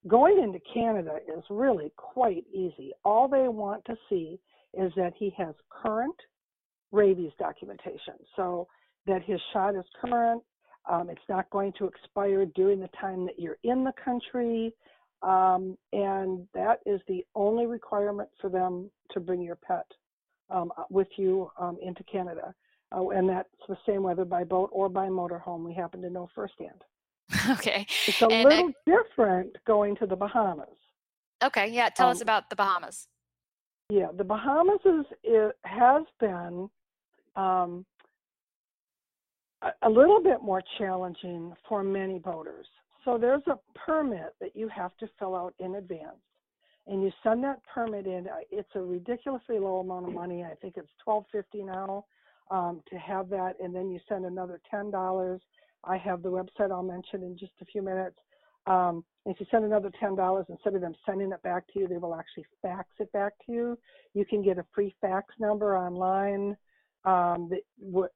Going 0.06 0.40
into 0.42 0.60
Canada 0.72 1.18
is 1.26 1.42
really 1.50 1.92
quite 1.96 2.44
easy. 2.52 2.92
All 3.04 3.28
they 3.28 3.48
want 3.48 3.84
to 3.86 3.96
see 4.08 4.38
is 4.74 4.92
that 4.96 5.12
he 5.18 5.32
has 5.36 5.54
current 5.70 6.14
rabies 6.92 7.32
documentation. 7.38 8.14
So 8.36 8.68
that 9.06 9.22
his 9.22 9.40
shot 9.52 9.74
is 9.74 9.84
current, 10.00 10.42
um, 10.90 11.10
it's 11.10 11.20
not 11.28 11.50
going 11.50 11.72
to 11.78 11.86
expire 11.86 12.46
during 12.46 12.80
the 12.80 12.90
time 13.00 13.24
that 13.26 13.38
you're 13.38 13.58
in 13.64 13.84
the 13.84 13.92
country. 14.04 14.72
Um, 15.22 15.76
and 15.92 16.46
that 16.54 16.80
is 16.86 17.00
the 17.08 17.24
only 17.34 17.66
requirement 17.66 18.28
for 18.40 18.50
them 18.50 18.90
to 19.12 19.20
bring 19.20 19.40
your 19.42 19.56
pet 19.56 19.86
um, 20.50 20.70
with 20.90 21.08
you 21.16 21.50
um, 21.58 21.78
into 21.82 22.04
Canada. 22.04 22.54
Uh, 22.94 23.08
and 23.08 23.28
that's 23.28 23.48
the 23.68 23.76
same 23.86 24.02
whether 24.02 24.24
by 24.24 24.44
boat 24.44 24.70
or 24.72 24.88
by 24.88 25.06
motorhome. 25.06 25.64
We 25.64 25.74
happen 25.74 26.02
to 26.02 26.10
know 26.10 26.28
firsthand. 26.34 26.82
Okay. 27.50 27.86
It's 28.06 28.22
a 28.22 28.26
and 28.26 28.48
little 28.48 28.70
I... 28.70 28.90
different 28.90 29.56
going 29.66 29.96
to 29.96 30.06
the 30.06 30.16
Bahamas. 30.16 30.68
Okay. 31.42 31.68
Yeah. 31.68 31.88
Tell 31.88 32.08
us 32.08 32.18
um, 32.18 32.22
about 32.22 32.50
the 32.50 32.56
Bahamas. 32.56 33.08
Yeah, 33.88 34.08
the 34.16 34.24
Bahamas 34.24 34.80
is 34.84 35.06
it 35.22 35.56
has 35.64 36.02
been 36.18 36.68
um, 37.36 37.86
a 39.82 39.88
little 39.88 40.20
bit 40.20 40.42
more 40.42 40.62
challenging 40.78 41.54
for 41.68 41.84
many 41.84 42.18
boaters. 42.18 42.66
So 43.04 43.16
there's 43.16 43.46
a 43.46 43.58
permit 43.78 44.34
that 44.40 44.56
you 44.56 44.68
have 44.68 44.96
to 44.98 45.08
fill 45.18 45.36
out 45.36 45.54
in 45.60 45.76
advance, 45.76 46.18
and 46.88 47.00
you 47.00 47.12
send 47.22 47.44
that 47.44 47.60
permit 47.72 48.06
in. 48.06 48.26
It's 48.50 48.68
a 48.74 48.80
ridiculously 48.80 49.60
low 49.60 49.78
amount 49.78 50.08
of 50.08 50.14
money. 50.14 50.42
I 50.42 50.54
think 50.56 50.74
it's 50.76 50.90
twelve 51.04 51.24
fifty 51.30 51.62
now 51.62 52.06
um, 52.50 52.82
to 52.90 52.96
have 52.96 53.28
that, 53.30 53.54
and 53.62 53.74
then 53.74 53.90
you 53.90 54.00
send 54.08 54.24
another 54.24 54.60
ten 54.70 54.90
dollars. 54.90 55.40
I 55.84 55.96
have 55.98 56.22
the 56.22 56.30
website 56.30 56.70
I'll 56.70 56.82
mention 56.82 57.22
in 57.22 57.36
just 57.38 57.52
a 57.60 57.64
few 57.64 57.82
minutes. 57.82 58.16
Um, 58.66 59.04
if 59.24 59.38
you 59.38 59.46
send 59.50 59.64
another 59.64 59.90
ten 60.00 60.16
dollars, 60.16 60.46
instead 60.48 60.74
of 60.74 60.80
them 60.80 60.94
sending 61.04 61.32
it 61.32 61.42
back 61.42 61.64
to 61.72 61.80
you, 61.80 61.88
they 61.88 61.98
will 61.98 62.14
actually 62.14 62.46
fax 62.62 62.88
it 62.98 63.10
back 63.12 63.32
to 63.46 63.52
you. 63.52 63.78
You 64.14 64.24
can 64.24 64.42
get 64.42 64.58
a 64.58 64.64
free 64.74 64.94
fax 65.00 65.34
number 65.38 65.76
online. 65.76 66.56
Um, 67.04 67.50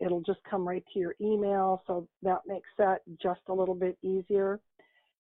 it'll 0.01 0.23
just 0.23 0.41
come 0.51 0.67
right 0.67 0.85
to 0.93 0.99
your 0.99 1.15
email, 1.21 1.83
so 1.87 2.09
that 2.23 2.41
makes 2.47 2.69
that 2.79 3.03
just 3.23 3.41
a 3.49 3.55
little 3.55 3.75
bit 3.75 3.97
easier. 4.03 4.59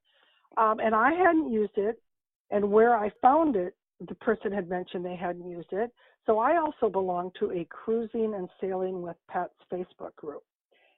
Um, 0.56 0.80
and 0.80 0.94
I 0.94 1.12
hadn't 1.12 1.52
used 1.52 1.76
it, 1.76 2.00
and 2.50 2.70
where 2.70 2.96
I 2.96 3.10
found 3.22 3.56
it, 3.56 3.74
the 4.08 4.14
person 4.16 4.52
had 4.52 4.68
mentioned 4.68 5.04
they 5.04 5.16
hadn't 5.16 5.48
used 5.48 5.72
it. 5.72 5.90
So 6.26 6.38
I 6.38 6.58
also 6.58 6.90
belong 6.90 7.30
to 7.38 7.52
a 7.52 7.66
cruising 7.70 8.34
and 8.34 8.48
sailing 8.60 9.02
with 9.02 9.16
pets 9.28 9.54
Facebook 9.72 10.14
group. 10.16 10.42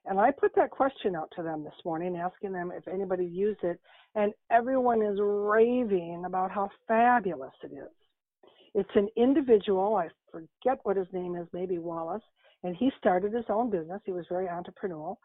And 0.05 0.19
I 0.19 0.33
put 0.33 0.55
that 0.57 0.71
question 0.71 1.15
out 1.15 1.33
to 1.37 1.43
them 1.43 1.63
this 1.63 1.73
morning, 1.85 2.17
asking 2.17 2.53
them 2.53 2.73
if 2.75 2.89
anybody 2.89 3.25
used 3.25 3.63
it, 3.63 3.81
and 4.15 4.33
everyone 4.51 5.03
is 5.03 5.19
raving 5.21 6.25
about 6.27 6.51
how 6.51 6.71
fabulous 6.89 7.53
it 7.63 7.73
is. 7.73 7.91
It's 8.75 8.91
an 8.95 9.09
individual, 9.17 9.97
I 9.97 10.09
forget 10.31 10.79
what 10.85 10.97
his 10.97 11.07
name 11.13 11.37
is, 11.37 11.47
maybe 11.53 11.79
Wallace, 11.79 12.23
and 12.63 12.75
he 12.77 12.91
started 12.99 13.33
his 13.33 13.45
own 13.49 13.71
business. 13.71 14.01
He 14.05 14.13
was 14.13 14.25
very 14.29 14.47
entrepreneurial. 14.47 15.17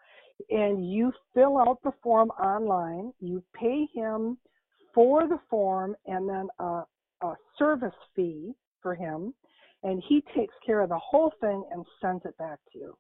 And 0.49 0.91
you 0.91 1.11
fill 1.33 1.57
out 1.57 1.79
the 1.83 1.93
form 2.03 2.29
online, 2.31 3.13
you 3.19 3.43
pay 3.53 3.87
him 3.93 4.37
for 4.93 5.27
the 5.27 5.39
form 5.49 5.95
and 6.05 6.27
then 6.27 6.47
a, 6.59 6.83
a 7.21 7.35
service 7.57 7.93
fee 8.15 8.53
for 8.81 8.95
him, 8.95 9.33
and 9.83 10.03
he 10.07 10.23
takes 10.35 10.53
care 10.65 10.81
of 10.81 10.89
the 10.89 10.97
whole 10.97 11.31
thing 11.39 11.63
and 11.71 11.85
sends 12.01 12.25
it 12.25 12.37
back 12.37 12.59
to 12.73 12.79
you. 12.79 12.97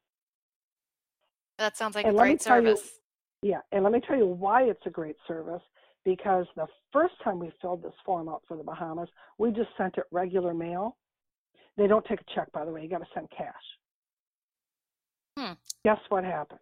That 1.57 1.75
sounds 1.75 1.95
like 1.95 2.05
and 2.05 2.15
a 2.15 2.19
great 2.19 2.41
service. 2.41 2.99
You, 3.41 3.51
yeah, 3.51 3.61
and 3.71 3.83
let 3.83 3.91
me 3.91 3.99
tell 3.99 4.17
you 4.17 4.27
why 4.27 4.63
it's 4.63 4.85
a 4.85 4.89
great 4.89 5.15
service. 5.27 5.61
Because 6.07 6.45
the 6.55 6.67
first 6.93 7.15
time 7.21 7.37
we 7.37 7.51
filled 7.61 7.83
this 7.83 7.91
form 8.05 8.29
out 8.29 8.41
for 8.47 8.55
the 8.55 8.63
Bahamas, 8.63 9.09
we 9.37 9.51
just 9.51 9.67
sent 9.77 9.97
it 9.97 10.05
regular 10.09 10.53
mail. 10.53 10.95
They 11.75 11.85
don't 11.85 12.05
take 12.05 12.21
a 12.21 12.33
check, 12.33 12.49
by 12.53 12.63
the 12.63 12.71
way. 12.71 12.81
You 12.81 12.89
got 12.89 12.99
to 12.99 13.07
send 13.13 13.27
cash. 13.37 13.53
Hmm. 15.37 15.53
Guess 15.83 15.99
what 16.07 16.23
happened? 16.23 16.61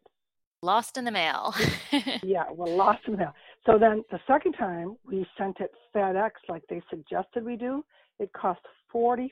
Lost 0.63 0.97
in 0.97 1.05
the 1.05 1.11
mail. 1.11 1.53
yeah, 2.23 2.45
well, 2.51 2.75
lost 2.75 3.01
in 3.05 3.11
the 3.11 3.19
mail. 3.19 3.33
So 3.67 3.77
then 3.77 4.03
the 4.09 4.19
second 4.25 4.53
time 4.53 4.95
we 5.05 5.27
sent 5.37 5.59
it 5.59 5.69
FedEx 5.95 6.31
like 6.49 6.63
they 6.67 6.81
suggested 6.89 7.45
we 7.45 7.55
do, 7.55 7.85
it 8.17 8.33
cost 8.33 8.61
$45 8.91 9.29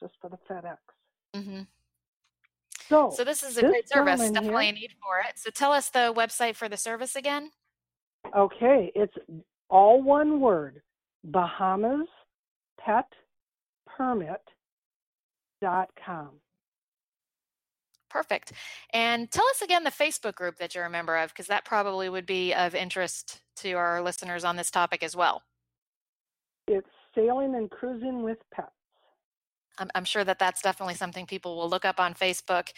just 0.00 0.14
for 0.20 0.28
the 0.28 0.38
FedEx. 0.50 0.76
Mm-hmm. 1.36 1.60
So, 2.88 3.12
so 3.16 3.22
this 3.22 3.44
is 3.44 3.58
a 3.58 3.60
this 3.60 3.70
great 3.70 3.88
service. 3.88 4.18
Definitely 4.28 4.64
here, 4.64 4.74
a 4.74 4.76
need 4.76 4.94
for 5.00 5.20
it. 5.20 5.38
So 5.38 5.50
tell 5.50 5.70
us 5.70 5.88
the 5.88 6.12
website 6.12 6.56
for 6.56 6.68
the 6.68 6.76
service 6.76 7.14
again. 7.14 7.52
Okay, 8.36 8.92
it's 8.94 9.14
all 9.70 10.02
one 10.02 10.40
word 10.40 10.82
Bahamas 11.24 12.08
Pet 12.80 13.06
Permit.com. 13.86 14.40
Perfect. 18.10 18.52
And 18.92 19.30
tell 19.30 19.46
us 19.48 19.60
again 19.60 19.84
the 19.84 19.90
Facebook 19.90 20.34
group 20.34 20.56
that 20.56 20.74
you're 20.74 20.86
a 20.86 20.90
member 20.90 21.16
of, 21.16 21.30
because 21.30 21.46
that 21.48 21.64
probably 21.64 22.08
would 22.08 22.26
be 22.26 22.54
of 22.54 22.74
interest 22.74 23.42
to 23.56 23.72
our 23.72 24.00
listeners 24.00 24.44
on 24.44 24.56
this 24.56 24.70
topic 24.70 25.02
as 25.02 25.14
well. 25.14 25.42
It's 26.66 26.88
Sailing 27.14 27.54
and 27.54 27.70
Cruising 27.70 28.22
with 28.22 28.38
Pets. 28.54 28.68
I'm, 29.78 29.90
I'm, 29.94 30.04
sure 30.04 30.24
that 30.24 30.38
that's 30.38 30.62
definitely 30.62 30.94
something 30.94 31.26
people 31.26 31.56
will 31.56 31.68
look 31.68 31.84
up 31.84 32.00
on 32.00 32.14
Facebook 32.14 32.68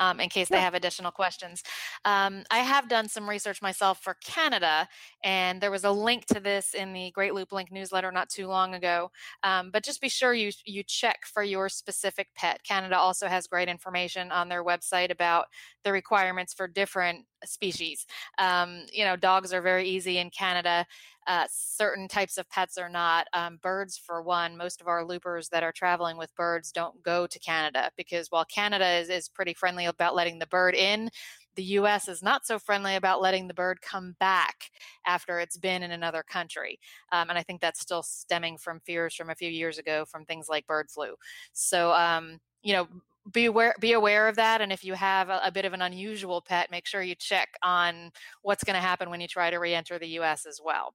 um, 0.00 0.20
in 0.20 0.28
case 0.28 0.48
yeah. 0.50 0.56
they 0.56 0.62
have 0.62 0.74
additional 0.74 1.10
questions. 1.10 1.62
Um, 2.04 2.44
I 2.50 2.58
have 2.58 2.88
done 2.88 3.08
some 3.08 3.28
research 3.28 3.60
myself 3.60 4.02
for 4.02 4.16
Canada, 4.24 4.88
and 5.22 5.60
there 5.60 5.70
was 5.70 5.84
a 5.84 5.90
link 5.90 6.26
to 6.26 6.40
this 6.40 6.74
in 6.74 6.92
the 6.92 7.10
Great 7.10 7.34
Loop 7.34 7.52
Link 7.52 7.70
newsletter 7.70 8.10
not 8.10 8.28
too 8.28 8.46
long 8.46 8.74
ago. 8.74 9.10
Um, 9.42 9.70
but 9.70 9.84
just 9.84 10.00
be 10.00 10.08
sure 10.08 10.34
you 10.34 10.52
you 10.64 10.82
check 10.82 11.20
for 11.24 11.42
your 11.42 11.68
specific 11.68 12.28
pet. 12.34 12.62
Canada 12.64 12.96
also 12.96 13.26
has 13.26 13.46
great 13.46 13.68
information 13.68 14.30
on 14.32 14.48
their 14.48 14.64
website 14.64 15.10
about 15.10 15.46
the 15.84 15.92
requirements 15.92 16.54
for 16.54 16.66
different 16.66 17.24
species. 17.44 18.06
Um, 18.38 18.82
you 18.92 19.04
know, 19.04 19.16
dogs 19.16 19.52
are 19.52 19.62
very 19.62 19.88
easy 19.88 20.18
in 20.18 20.30
Canada. 20.30 20.86
Uh, 21.26 21.46
certain 21.50 22.08
types 22.08 22.38
of 22.38 22.48
pets 22.48 22.78
are 22.78 22.88
not. 22.88 23.26
Um, 23.34 23.58
birds, 23.62 23.98
for 23.98 24.22
one, 24.22 24.56
most 24.56 24.80
of 24.80 24.88
our 24.88 25.04
loopers 25.04 25.50
that 25.50 25.62
are 25.62 25.72
traveling 25.72 26.16
with 26.16 26.34
birds 26.36 26.72
don't 26.72 27.02
go 27.02 27.26
to 27.26 27.38
Canada 27.38 27.90
because 27.96 28.28
while 28.30 28.46
Canada 28.46 28.88
is, 28.92 29.10
is 29.10 29.28
pretty 29.28 29.52
friendly 29.52 29.84
about 29.84 30.14
letting 30.14 30.38
the 30.38 30.46
bird 30.46 30.74
in, 30.74 31.10
the 31.54 31.62
US 31.64 32.08
is 32.08 32.22
not 32.22 32.46
so 32.46 32.58
friendly 32.58 32.94
about 32.94 33.20
letting 33.20 33.48
the 33.48 33.52
bird 33.52 33.82
come 33.82 34.14
back 34.20 34.70
after 35.06 35.40
it's 35.40 35.56
been 35.56 35.82
in 35.82 35.90
another 35.90 36.22
country. 36.22 36.78
Um, 37.12 37.30
and 37.30 37.38
I 37.38 37.42
think 37.42 37.60
that's 37.60 37.80
still 37.80 38.02
stemming 38.02 38.58
from 38.58 38.80
fears 38.86 39.14
from 39.14 39.28
a 39.28 39.34
few 39.34 39.50
years 39.50 39.76
ago 39.76 40.04
from 40.04 40.24
things 40.24 40.48
like 40.48 40.66
bird 40.66 40.88
flu. 40.88 41.16
So, 41.52 41.92
um, 41.92 42.38
you 42.62 42.74
know, 42.74 42.86
be 43.32 43.46
aware 43.46 43.74
be 43.80 43.92
aware 43.92 44.28
of 44.28 44.36
that 44.36 44.60
and 44.60 44.72
if 44.72 44.84
you 44.84 44.94
have 44.94 45.28
a, 45.28 45.40
a 45.44 45.52
bit 45.52 45.64
of 45.64 45.72
an 45.72 45.82
unusual 45.82 46.40
pet 46.40 46.70
make 46.70 46.86
sure 46.86 47.02
you 47.02 47.14
check 47.14 47.48
on 47.62 48.10
what's 48.42 48.64
going 48.64 48.74
to 48.74 48.80
happen 48.80 49.10
when 49.10 49.20
you 49.20 49.28
try 49.28 49.50
to 49.50 49.58
re-enter 49.58 49.98
the 49.98 50.06
us 50.06 50.46
as 50.46 50.60
well. 50.64 50.94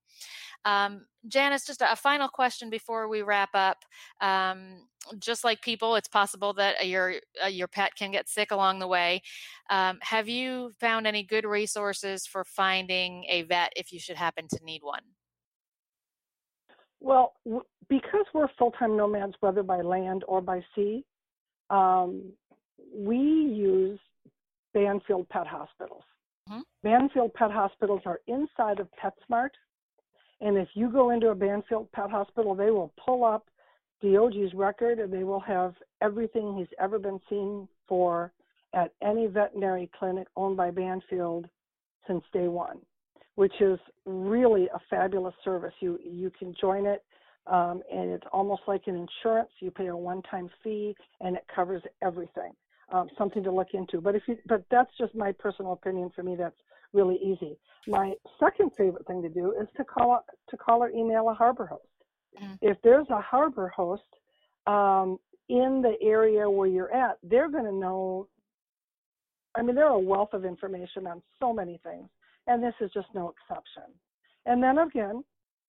Um, 0.65 1.05
janice 1.27 1.65
just 1.65 1.81
a, 1.81 1.91
a, 1.91 1.95
final 1.95 2.29
question 2.29 2.69
before 2.69 3.09
we 3.09 3.21
wrap 3.21 3.49
up. 3.53 3.77
Um, 4.21 4.87
just 5.19 5.43
like 5.43 5.61
people 5.61 5.95
it's 5.95 6.07
possible 6.07 6.53
that 6.53 6.87
your 6.87 7.15
uh, 7.43 7.47
your 7.47 7.67
pet 7.67 7.91
can 7.97 8.11
get 8.11 8.29
sick 8.29 8.51
along 8.51 8.79
the 8.79 8.87
way. 8.87 9.21
Um, 9.69 9.99
have 10.01 10.29
you 10.29 10.71
found 10.79 11.05
any 11.05 11.23
good 11.23 11.43
resources 11.43 12.25
for 12.25 12.45
finding 12.45 13.25
a 13.29 13.41
vet 13.43 13.73
if 13.75 13.91
you 13.91 13.99
should 13.99 14.15
happen 14.15 14.47
to 14.49 14.59
need 14.63 14.83
one? 14.83 15.01
Well 17.01 17.33
because 17.89 18.25
we're 18.33 18.47
full-time 18.57 18.95
nomads 18.95 19.33
whether 19.41 19.63
by 19.63 19.81
land 19.81 20.23
or 20.27 20.39
by 20.39 20.63
sea 20.73 21.03
um, 21.73 22.21
we 22.95 23.17
use 23.17 23.99
Banfield 24.73 25.27
Pet 25.29 25.47
Hospitals. 25.47 26.03
Mm-hmm. 26.49 26.61
Banfield 26.83 27.33
Pet 27.33 27.51
Hospitals 27.51 28.01
are 28.05 28.19
inside 28.27 28.79
of 28.79 28.87
PetSmart. 29.01 29.49
And 30.41 30.57
if 30.57 30.67
you 30.73 30.89
go 30.89 31.09
into 31.09 31.29
a 31.29 31.35
Banfield 31.35 31.91
Pet 31.93 32.11
Hospital, 32.11 32.53
they 32.53 32.69
will 32.69 32.93
pull 33.03 33.25
up 33.25 33.47
Dioge's 34.01 34.53
record 34.53 34.99
and 34.99 35.11
they 35.11 35.23
will 35.23 35.39
have 35.39 35.73
everything 36.01 36.55
he's 36.57 36.67
ever 36.79 36.99
been 36.99 37.19
seen 37.29 37.67
for 37.87 38.31
at 38.73 38.91
any 39.01 39.27
veterinary 39.27 39.89
clinic 39.97 40.27
owned 40.35 40.57
by 40.57 40.69
Banfield 40.69 41.47
since 42.07 42.23
day 42.33 42.47
one, 42.47 42.79
which 43.35 43.53
is 43.61 43.79
really 44.05 44.67
a 44.73 44.79
fabulous 44.89 45.35
service. 45.43 45.73
You 45.79 45.99
you 46.03 46.31
can 46.37 46.53
join 46.59 46.85
it 46.85 47.03
um, 47.47 47.81
and 47.91 48.11
it's 48.11 48.25
almost 48.31 48.61
like 48.67 48.83
an 48.87 48.95
insurance. 48.95 49.49
You 49.59 49.71
pay 49.71 49.87
a 49.87 49.95
one-time 49.95 50.49
fee, 50.63 50.95
and 51.21 51.35
it 51.35 51.45
covers 51.53 51.81
everything. 52.01 52.51
Um, 52.91 53.09
something 53.17 53.43
to 53.43 53.51
look 53.51 53.69
into. 53.73 54.01
But 54.01 54.15
if 54.15 54.23
you, 54.27 54.37
but 54.45 54.65
that's 54.69 54.91
just 54.97 55.15
my 55.15 55.31
personal 55.31 55.73
opinion. 55.73 56.11
For 56.15 56.21
me, 56.21 56.35
that's 56.35 56.55
really 56.93 57.17
easy. 57.23 57.57
My 57.87 58.13
second 58.39 58.71
favorite 58.77 59.05
thing 59.07 59.21
to 59.23 59.29
do 59.29 59.51
is 59.59 59.67
to 59.77 59.83
call 59.83 60.23
to 60.49 60.57
call 60.57 60.83
or 60.83 60.91
email 60.91 61.29
a 61.29 61.33
harbor 61.33 61.65
host. 61.65 61.83
Mm-hmm. 62.41 62.53
If 62.61 62.77
there's 62.83 63.07
a 63.09 63.19
harbor 63.19 63.69
host 63.69 64.03
um, 64.67 65.17
in 65.49 65.81
the 65.81 65.95
area 66.01 66.49
where 66.49 66.67
you're 66.67 66.93
at, 66.93 67.17
they're 67.23 67.49
going 67.49 67.65
to 67.65 67.73
know. 67.73 68.27
I 69.55 69.61
mean, 69.61 69.75
they're 69.75 69.87
a 69.87 69.99
wealth 69.99 70.33
of 70.33 70.45
information 70.45 71.05
on 71.07 71.21
so 71.39 71.53
many 71.53 71.79
things, 71.83 72.09
and 72.47 72.61
this 72.61 72.73
is 72.79 72.91
just 72.93 73.07
no 73.13 73.33
exception. 73.33 73.83
And 74.45 74.61
then 74.61 74.77
again, 74.77 75.23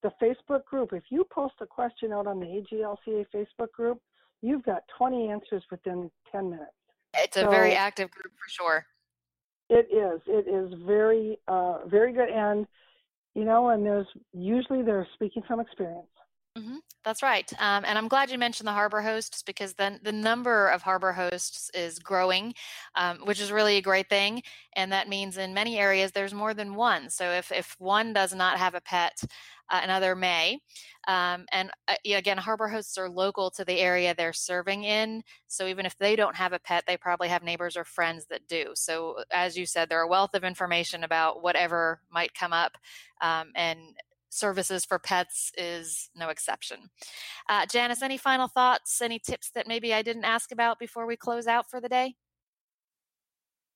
the 0.04 0.12
Facebook 0.22 0.64
group, 0.66 0.92
if 0.92 1.04
you 1.08 1.24
post 1.24 1.54
a 1.62 1.66
question 1.66 2.12
out 2.12 2.26
on 2.26 2.38
the 2.38 2.46
AGLCA 2.46 3.24
Facebook 3.34 3.72
group, 3.72 3.98
you've 4.42 4.62
got 4.62 4.82
20 4.98 5.28
answers 5.30 5.64
within 5.70 6.10
10 6.30 6.50
minutes. 6.50 6.70
It's 7.16 7.36
so 7.36 7.48
a 7.48 7.50
very 7.50 7.74
active 7.74 8.10
group 8.10 8.32
for 8.36 8.50
sure. 8.50 8.86
It 9.70 9.88
is. 9.90 10.20
It 10.26 10.46
is 10.46 10.78
very, 10.86 11.38
uh, 11.48 11.86
very 11.86 12.12
good. 12.12 12.28
And, 12.28 12.66
you 13.34 13.44
know, 13.46 13.70
and 13.70 13.84
there's 13.84 14.06
usually 14.34 14.82
they're 14.82 15.08
speaking 15.14 15.42
from 15.48 15.58
experience. 15.58 16.06
Mm-hmm. 16.56 16.76
That's 17.04 17.22
right. 17.22 17.52
Um, 17.58 17.84
and 17.84 17.98
I'm 17.98 18.06
glad 18.06 18.30
you 18.30 18.38
mentioned 18.38 18.68
the 18.68 18.72
harbor 18.72 19.02
hosts 19.02 19.42
because 19.42 19.74
then 19.74 19.98
the 20.04 20.12
number 20.12 20.68
of 20.68 20.82
harbor 20.82 21.12
hosts 21.12 21.68
is 21.74 21.98
growing, 21.98 22.54
um, 22.94 23.18
which 23.24 23.40
is 23.40 23.50
really 23.50 23.76
a 23.76 23.82
great 23.82 24.08
thing. 24.08 24.40
And 24.76 24.92
that 24.92 25.08
means 25.08 25.36
in 25.36 25.52
many 25.52 25.78
areas 25.80 26.12
there's 26.12 26.32
more 26.32 26.54
than 26.54 26.76
one. 26.76 27.10
So 27.10 27.32
if, 27.32 27.50
if 27.50 27.74
one 27.80 28.12
does 28.12 28.32
not 28.32 28.56
have 28.58 28.76
a 28.76 28.80
pet, 28.80 29.20
uh, 29.68 29.80
another 29.82 30.14
may. 30.14 30.60
Um, 31.08 31.46
and 31.50 31.72
uh, 31.88 31.96
again, 32.06 32.38
harbor 32.38 32.68
hosts 32.68 32.96
are 32.98 33.10
local 33.10 33.50
to 33.50 33.64
the 33.64 33.80
area 33.80 34.14
they're 34.16 34.32
serving 34.32 34.84
in. 34.84 35.24
So 35.48 35.66
even 35.66 35.86
if 35.86 35.98
they 35.98 36.14
don't 36.14 36.36
have 36.36 36.52
a 36.52 36.60
pet, 36.60 36.84
they 36.86 36.96
probably 36.96 37.28
have 37.28 37.42
neighbors 37.42 37.76
or 37.76 37.84
friends 37.84 38.26
that 38.30 38.46
do. 38.46 38.66
So 38.74 39.16
as 39.32 39.56
you 39.56 39.66
said, 39.66 39.88
there 39.88 39.98
are 39.98 40.04
a 40.04 40.08
wealth 40.08 40.34
of 40.34 40.44
information 40.44 41.02
about 41.02 41.42
whatever 41.42 42.00
might 42.12 42.32
come 42.32 42.52
up. 42.52 42.78
Um, 43.20 43.50
and 43.56 43.80
services 44.34 44.84
for 44.84 44.98
pets 44.98 45.52
is 45.56 46.10
no 46.14 46.28
exception. 46.28 46.90
Uh, 47.48 47.66
Janice, 47.66 48.02
any 48.02 48.16
final 48.16 48.48
thoughts, 48.48 49.00
any 49.00 49.18
tips 49.18 49.50
that 49.54 49.66
maybe 49.66 49.94
I 49.94 50.02
didn't 50.02 50.24
ask 50.24 50.52
about 50.52 50.78
before 50.78 51.06
we 51.06 51.16
close 51.16 51.46
out 51.46 51.70
for 51.70 51.80
the 51.80 51.88
day? 51.88 52.14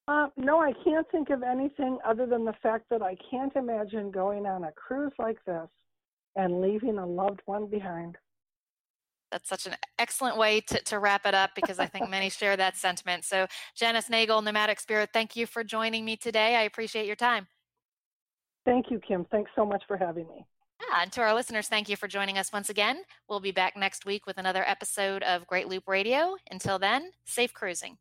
Uh, 0.09 0.29
no, 0.39 0.59
I 0.59 0.73
can't 0.85 1.07
think 1.11 1.29
of 1.29 1.43
anything 1.43 1.99
other 2.07 2.25
than 2.25 2.45
the 2.47 2.55
fact 2.63 2.87
that 2.91 3.03
I 3.03 3.15
can't 3.31 3.55
imagine 3.57 4.11
going 4.11 4.47
on 4.47 4.65
a 4.65 4.73
cruise 4.73 5.13
like 5.19 5.37
this 5.45 5.69
and 6.35 6.63
leaving 6.63 6.97
a 6.97 7.07
loved 7.07 7.41
one 7.45 7.67
behind. 7.67 8.17
That's 9.31 9.49
such 9.49 9.67
an 9.67 9.77
excellent 9.99 10.39
way 10.39 10.61
to, 10.63 10.83
to 10.85 10.99
wrap 10.99 11.27
it 11.27 11.35
up 11.35 11.51
because 11.55 11.79
I 11.79 11.87
think 11.87 12.09
many 12.09 12.31
share 12.31 12.57
that 12.57 12.79
sentiment. 12.79 13.25
So, 13.25 13.47
Janice 13.77 14.09
Nagle, 14.09 14.41
Nomadic 14.41 14.81
Spirit, 14.81 15.11
thank 15.13 15.37
you 15.37 15.47
for 15.47 15.63
joining 15.63 16.07
me 16.07 16.17
today. 16.17 16.57
I 16.57 16.63
appreciate 16.63 17.07
your 17.07 17.17
time. 17.17 17.47
Thank 18.69 18.91
you, 18.91 19.01
Kim. 19.01 19.25
Thanks 19.31 19.51
so 19.57 19.65
much 19.65 19.83
for 19.89 19.97
having 19.97 20.29
me. 20.29 20.45
Yeah, 20.79 21.03
and 21.03 21.13
to 21.13 21.23
our 21.23 21.33
listeners, 21.33 21.69
thank 21.69 21.89
you 21.89 21.97
for 21.97 22.07
joining 22.07 22.37
us 22.37 22.53
once 22.53 22.69
again. 22.69 23.03
We'll 23.27 23.41
be 23.41 23.51
back 23.51 23.79
next 23.79 24.05
week 24.05 24.27
with 24.27 24.37
another 24.37 24.63
episode 24.67 25.23
of 25.23 25.47
Great 25.47 25.69
Loop 25.69 25.89
Radio. 25.89 26.37
Until 26.51 26.79
then, 26.79 27.13
safe 27.25 27.55
cruising. 27.55 27.97